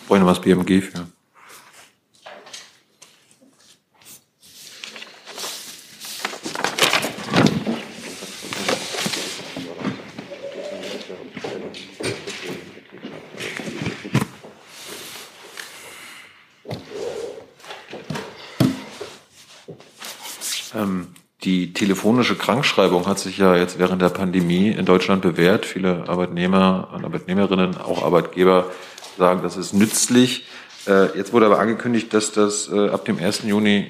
[0.10, 1.08] Wir was BMG für?
[20.76, 21.07] Ähm,
[21.43, 25.65] die telefonische Krankschreibung hat sich ja jetzt während der Pandemie in Deutschland bewährt.
[25.65, 28.70] Viele Arbeitnehmer und Arbeitnehmerinnen, auch Arbeitgeber
[29.17, 30.45] sagen, das ist nützlich.
[30.86, 33.43] Äh, jetzt wurde aber angekündigt, dass das äh, ab dem 1.
[33.43, 33.89] Juni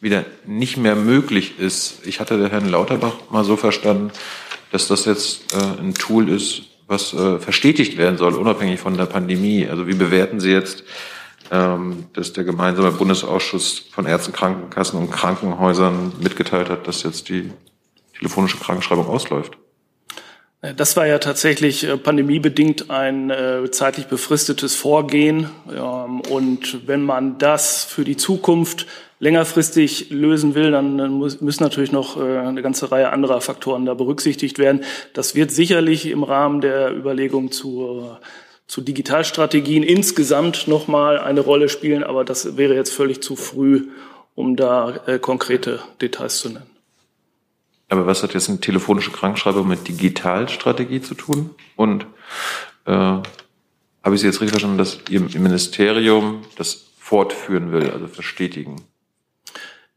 [0.00, 2.04] wieder nicht mehr möglich ist.
[2.04, 4.10] Ich hatte Herrn Lauterbach mal so verstanden,
[4.72, 9.68] dass das jetzt äh, ein Tool ist, was verstetigt werden soll, unabhängig von der Pandemie.
[9.68, 10.84] Also wie bewerten Sie jetzt
[11.50, 17.50] dass der gemeinsame Bundesausschuss von Ärzten, Krankenkassen und Krankenhäusern mitgeteilt hat, dass jetzt die
[18.18, 19.56] telefonische Krankenschreibung ausläuft.
[20.60, 25.50] Das war ja tatsächlich äh, pandemiebedingt ein äh, zeitlich befristetes Vorgehen.
[25.72, 28.86] Ähm, und wenn man das für die Zukunft
[29.20, 34.58] längerfristig lösen will, dann müssen natürlich noch äh, eine ganze Reihe anderer Faktoren da berücksichtigt
[34.58, 34.82] werden.
[35.12, 38.20] Das wird sicherlich im Rahmen der Überlegung zur
[38.68, 43.88] zu Digitalstrategien insgesamt nochmal eine Rolle spielen, aber das wäre jetzt völlig zu früh,
[44.34, 46.70] um da äh, konkrete Details zu nennen.
[47.88, 51.54] Aber was hat jetzt eine telefonische Krankenschreibung mit Digitalstrategie zu tun?
[51.74, 52.06] Und
[52.84, 58.82] äh, habe ich Sie jetzt richtig verstanden, dass Ihr Ministerium das fortführen will, also verstetigen?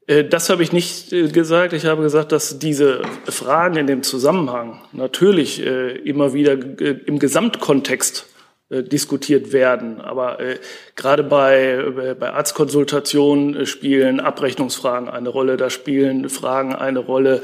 [0.07, 1.74] Äh, das habe ich nicht äh, gesagt.
[1.74, 8.30] Ich habe gesagt, dass diese Fragen in dem Zusammenhang natürlich äh, immer wieder im Gesamtkontext
[8.72, 9.99] diskutiert werden.
[9.99, 10.59] Aber äh,
[10.95, 17.41] gerade bei, äh, bei Arztkonsultationen äh, spielen Abrechnungsfragen eine Rolle, da spielen Fragen eine Rolle,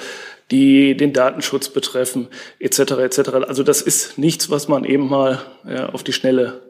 [0.52, 2.80] die den Datenschutz betreffen, etc.
[2.80, 3.20] etc.
[3.48, 6.62] Also das ist nichts, was man eben mal ja, auf die Schnelle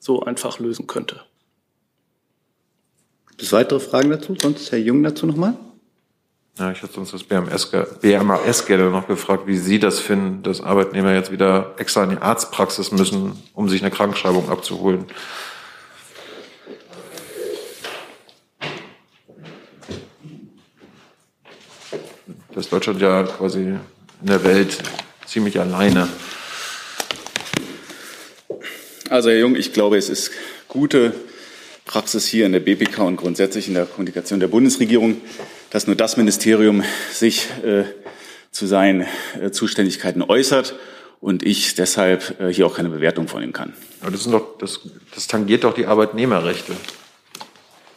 [0.00, 1.20] so einfach lösen könnte.
[3.28, 4.34] Gibt es weitere Fragen dazu?
[4.40, 5.54] Sonst Herr Jung dazu nochmal?
[6.58, 7.70] Ja, ich hätte uns das BMS,
[8.02, 12.18] BMAS gerne noch gefragt, wie Sie das finden, dass Arbeitnehmer jetzt wieder extra in die
[12.18, 15.06] Arztpraxis müssen, um sich eine Krankschreibung abzuholen.
[22.52, 23.80] Das ist Deutschland ja quasi in
[24.20, 24.76] der Welt
[25.24, 26.08] ziemlich alleine.
[29.08, 30.30] Also Herr Jung, ich glaube, es ist
[30.68, 31.14] gute
[31.86, 35.20] Praxis hier in der BPK und grundsätzlich in der Kommunikation der Bundesregierung,
[35.70, 37.84] dass nur das Ministerium sich äh,
[38.50, 39.06] zu seinen
[39.40, 40.74] äh, Zuständigkeiten äußert
[41.20, 43.74] und ich deshalb äh, hier auch keine Bewertung vornehmen kann.
[44.00, 44.80] Aber das, sind doch, das,
[45.14, 46.72] das tangiert doch die Arbeitnehmerrechte.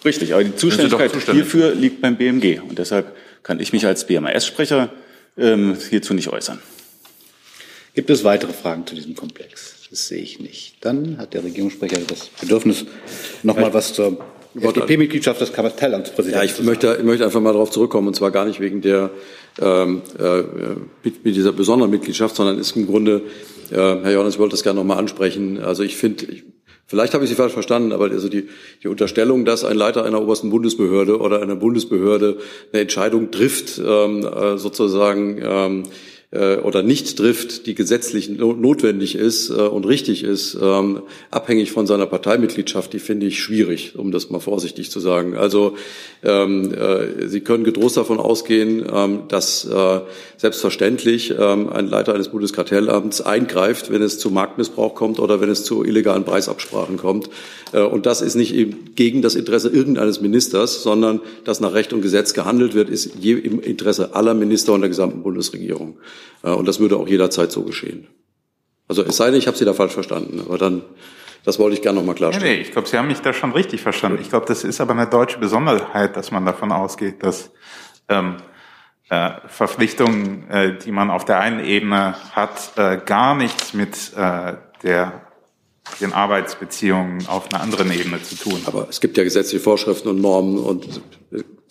[0.06, 4.90] Richtig, aber die Zuständigkeit hierfür liegt beim BMG und deshalb kann ich mich als BMAS-Sprecher
[5.38, 6.60] ähm, hierzu nicht äußern.
[7.96, 9.76] Gibt es weitere Fragen zu diesem Komplex?
[9.90, 10.78] Das sehe ich nicht.
[10.82, 12.86] Dann hat der Regierungssprecher das Bedürfnis,
[13.44, 14.26] noch mal was zur
[14.56, 16.48] FDP-Mitgliedschaft des Kartellamtspräsidenten.
[16.48, 19.10] Ja, ich möchte, ich möchte einfach mal darauf zurückkommen, und zwar gar nicht wegen der
[19.62, 20.44] ähm, äh,
[21.04, 23.22] mit, mit dieser besonderen Mitgliedschaft, sondern ist im Grunde,
[23.72, 25.60] äh, Herr Johannes, ich wollte das gerne noch mal ansprechen.
[25.60, 26.26] Also ich finde,
[26.88, 28.50] vielleicht habe ich Sie falsch verstanden, aber also die,
[28.82, 32.38] die Unterstellung, dass ein Leiter einer obersten Bundesbehörde oder einer Bundesbehörde
[32.72, 35.84] eine Entscheidung trifft, ähm, äh, sozusagen ähm,
[36.34, 41.86] äh, oder nicht trifft, die gesetzlich notwendig ist äh, und richtig ist, ähm, abhängig von
[41.86, 45.38] seiner Parteimitgliedschaft, die finde ich schwierig, um das mal vorsichtig zu sagen.
[45.38, 45.76] Also
[46.24, 49.68] ähm, äh, Sie können getrost davon ausgehen, ähm, dass
[50.38, 55.86] selbstverständlich ein Leiter eines Bundeskartellamts eingreift, wenn es zu Marktmissbrauch kommt oder wenn es zu
[55.86, 57.30] illegalen Preisabsprachen kommt.
[57.72, 62.34] Und das ist nicht gegen das Interesse irgendeines Ministers, sondern dass nach Recht und Gesetz
[62.34, 65.96] gehandelt wird, ist im Interesse aller Minister und der gesamten Bundesregierung.
[66.44, 68.08] Äh, und das würde auch jederzeit so geschehen.
[68.88, 70.84] Also es sei denn, ich habe Sie da falsch verstanden, aber dann
[71.46, 72.48] das wollte ich gerne noch mal klarstellen.
[72.48, 74.20] Nee, nee, ich glaube, Sie haben mich da schon richtig verstanden.
[74.22, 77.52] Ich glaube, das ist aber eine deutsche Besonderheit, dass man davon ausgeht, dass
[78.08, 78.38] ähm,
[79.10, 84.54] äh, Verpflichtungen, äh, die man auf der einen Ebene hat, äh, gar nichts mit äh,
[84.84, 85.22] der
[86.00, 88.62] den Arbeitsbeziehungen auf einer anderen Ebene zu tun.
[88.66, 91.02] Aber es gibt ja gesetzliche Vorschriften und Normen und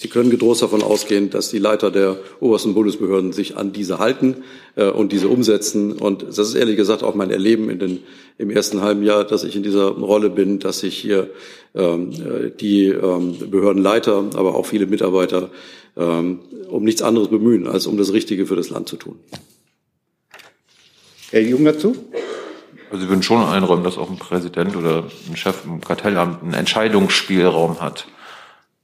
[0.03, 4.43] Sie können getrost davon ausgehen, dass die Leiter der obersten Bundesbehörden sich an diese halten
[4.75, 5.93] äh, und diese umsetzen.
[5.93, 8.01] Und das ist ehrlich gesagt auch mein Erleben in den,
[8.37, 11.31] im ersten halben Jahr, dass ich in dieser Rolle bin, dass sich hier
[11.77, 15.51] ähm, äh, die ähm, Behördenleiter, aber auch viele Mitarbeiter
[15.97, 19.21] ähm, um nichts anderes bemühen, als um das Richtige für das Land zu tun.
[21.31, 21.95] Herr Jung dazu?
[22.93, 26.53] Also Sie würden schon einräumen, dass auch ein Präsident oder ein Chef im Kartellamt einen
[26.53, 28.07] Entscheidungsspielraum hat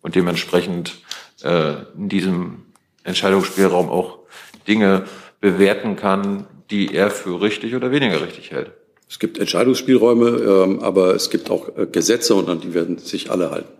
[0.00, 1.02] und dementsprechend
[1.42, 2.64] äh, in diesem
[3.04, 4.20] Entscheidungsspielraum auch
[4.66, 5.04] Dinge
[5.42, 8.70] bewerten kann, die er für richtig oder weniger richtig hält.
[9.10, 13.30] Es gibt Entscheidungsspielräume, ähm, aber es gibt auch äh, Gesetze und an die werden sich
[13.30, 13.77] alle halten.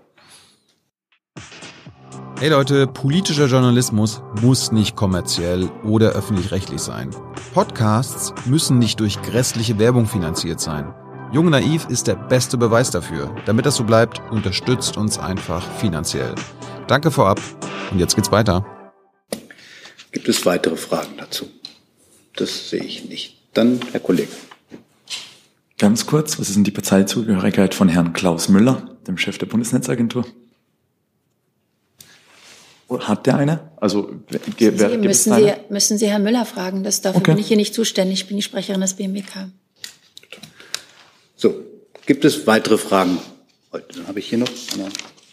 [2.41, 7.11] Hey Leute, politischer Journalismus muss nicht kommerziell oder öffentlich-rechtlich sein.
[7.53, 10.95] Podcasts müssen nicht durch grässliche Werbung finanziert sein.
[11.33, 13.35] Jung Naiv ist der beste Beweis dafür.
[13.45, 16.33] Damit das so bleibt, unterstützt uns einfach finanziell.
[16.87, 17.41] Danke vorab
[17.91, 18.65] und jetzt geht's weiter.
[20.13, 21.47] Gibt es weitere Fragen dazu?
[22.37, 23.37] Das sehe ich nicht.
[23.53, 24.31] Dann Herr Kollege.
[25.77, 30.25] Ganz kurz, was ist denn die Parteizugehörigkeit von Herrn Klaus Müller, dem Chef der Bundesnetzagentur?
[32.91, 33.71] Hat der eine?
[33.77, 34.11] Also
[34.59, 36.85] Sie müssen, Sie, müssen Sie Herrn Müller fragen.
[36.85, 37.33] Das, dafür okay.
[37.33, 38.21] bin ich hier nicht zuständig.
[38.21, 39.51] Ich bin die Sprecherin des BMWK.
[41.37, 41.55] So,
[42.07, 43.19] gibt es weitere Fragen
[43.73, 43.99] heute?
[43.99, 44.89] Dann habe ich hier noch eine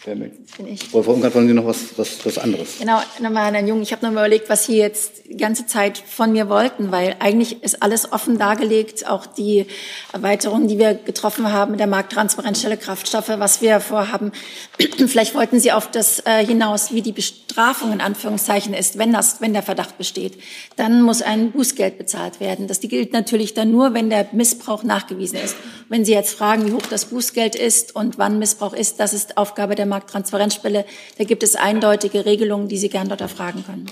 [0.05, 0.31] Bin
[0.67, 0.83] ich.
[0.83, 2.77] Frau Ungarn, wollen Sie noch was, was, was anderes?
[2.79, 5.97] Genau, nochmal, Herr Jung, ich habe noch mal überlegt, was Sie jetzt die ganze Zeit
[5.97, 9.65] von mir wollten, weil eigentlich ist alles offen dargelegt, auch die
[10.13, 14.31] Erweiterungen, die wir getroffen haben mit der Markttransparenzstelle Kraftstoffe, was wir vorhaben.
[15.07, 19.41] Vielleicht wollten Sie auf das äh, hinaus, wie die Bestrafung in Anführungszeichen ist, wenn, das,
[19.41, 20.37] wenn der Verdacht besteht.
[20.75, 22.67] Dann muss ein Bußgeld bezahlt werden.
[22.67, 25.55] Das gilt natürlich dann nur, wenn der Missbrauch nachgewiesen ist.
[25.89, 29.37] Wenn Sie jetzt fragen, wie hoch das Bußgeld ist und wann Missbrauch ist, das ist
[29.37, 30.85] Aufgabe der Markttransparenzstelle.
[31.17, 33.85] Da gibt es eindeutige Regelungen, die Sie gern dort erfragen können.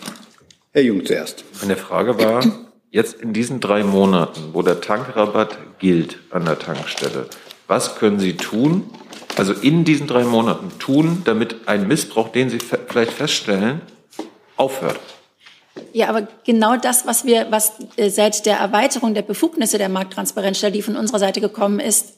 [0.71, 1.45] Herr Jung zuerst.
[1.61, 2.43] Meine Frage war,
[2.91, 7.27] jetzt in diesen drei Monaten, wo der Tankrabatt gilt an der Tankstelle,
[7.67, 8.89] was können Sie tun,
[9.37, 13.81] also in diesen drei Monaten tun, damit ein Missbrauch, den Sie vielleicht feststellen,
[14.57, 14.99] aufhört?
[15.91, 20.71] Ja, aber genau das, was wir, was äh, seit der Erweiterung der Befugnisse der Markttransparenzstelle,
[20.71, 22.13] die von unserer Seite gekommen ist,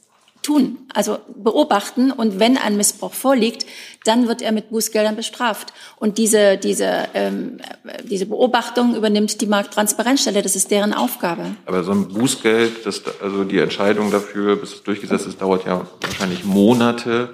[0.45, 2.11] tun, also beobachten.
[2.11, 3.65] Und wenn ein Missbrauch vorliegt,
[4.03, 5.73] dann wird er mit Bußgeldern bestraft.
[5.97, 7.57] Und diese, diese, ähm,
[8.03, 10.41] diese Beobachtung übernimmt die Markttransparenzstelle.
[10.43, 11.55] Das ist deren Aufgabe.
[11.65, 15.87] Aber so ein Bußgeld, das, also die Entscheidung dafür, bis es durchgesetzt ist, dauert ja
[16.01, 17.33] wahrscheinlich Monate.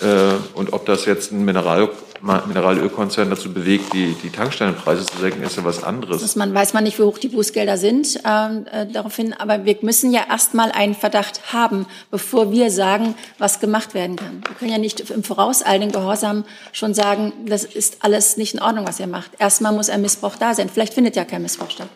[0.00, 1.90] Äh, und ob das jetzt ein Mineral
[2.22, 6.20] Mineralölkonzern dazu bewegt, die, die Tankstellenpreise zu senken, ist ja was anderes.
[6.20, 9.78] Das man, weiß man nicht, wie hoch die Bußgelder sind ähm, äh, daraufhin, aber wir
[9.82, 14.42] müssen ja erstmal einen Verdacht haben, bevor wir sagen, was gemacht werden kann.
[14.46, 18.86] Wir können ja nicht im vorauseilenden Gehorsam schon sagen, das ist alles nicht in Ordnung,
[18.86, 19.30] was ihr macht.
[19.38, 20.68] Erstmal muss ein Missbrauch da sein.
[20.68, 21.88] Vielleicht findet ja kein Missbrauch statt.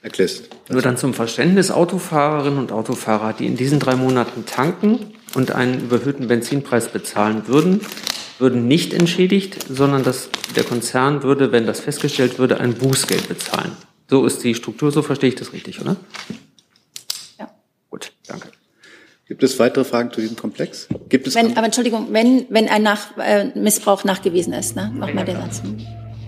[0.00, 0.44] Herr Klist.
[0.70, 5.80] Nur dann zum Verständnis, Autofahrerinnen und Autofahrer, die in diesen drei Monaten tanken und einen
[5.80, 7.82] überhöhten Benzinpreis bezahlen würden,
[8.38, 13.72] würden nicht entschädigt, sondern dass der Konzern würde, wenn das festgestellt würde, ein Bußgeld bezahlen.
[14.08, 15.96] So ist die Struktur, so verstehe ich das richtig, oder?
[17.38, 17.50] Ja.
[17.90, 18.48] Gut, danke.
[19.28, 20.88] Gibt es weitere Fragen zu diesem Komplex?
[21.08, 24.90] Gibt es wenn, aber Entschuldigung, wenn, wenn ein Nach, äh, Missbrauch nachgewiesen ist, ne?
[24.94, 25.62] Nochmal den Satz.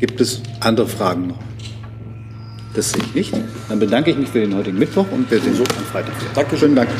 [0.00, 1.38] Gibt es andere Fragen noch?
[2.74, 3.34] Das sehe ich nicht.
[3.68, 6.32] Dann bedanke ich mich für den heutigen Mittwoch und wir sehen uns am Freitag wieder.
[6.34, 6.74] Dankeschön.
[6.74, 6.92] Danke.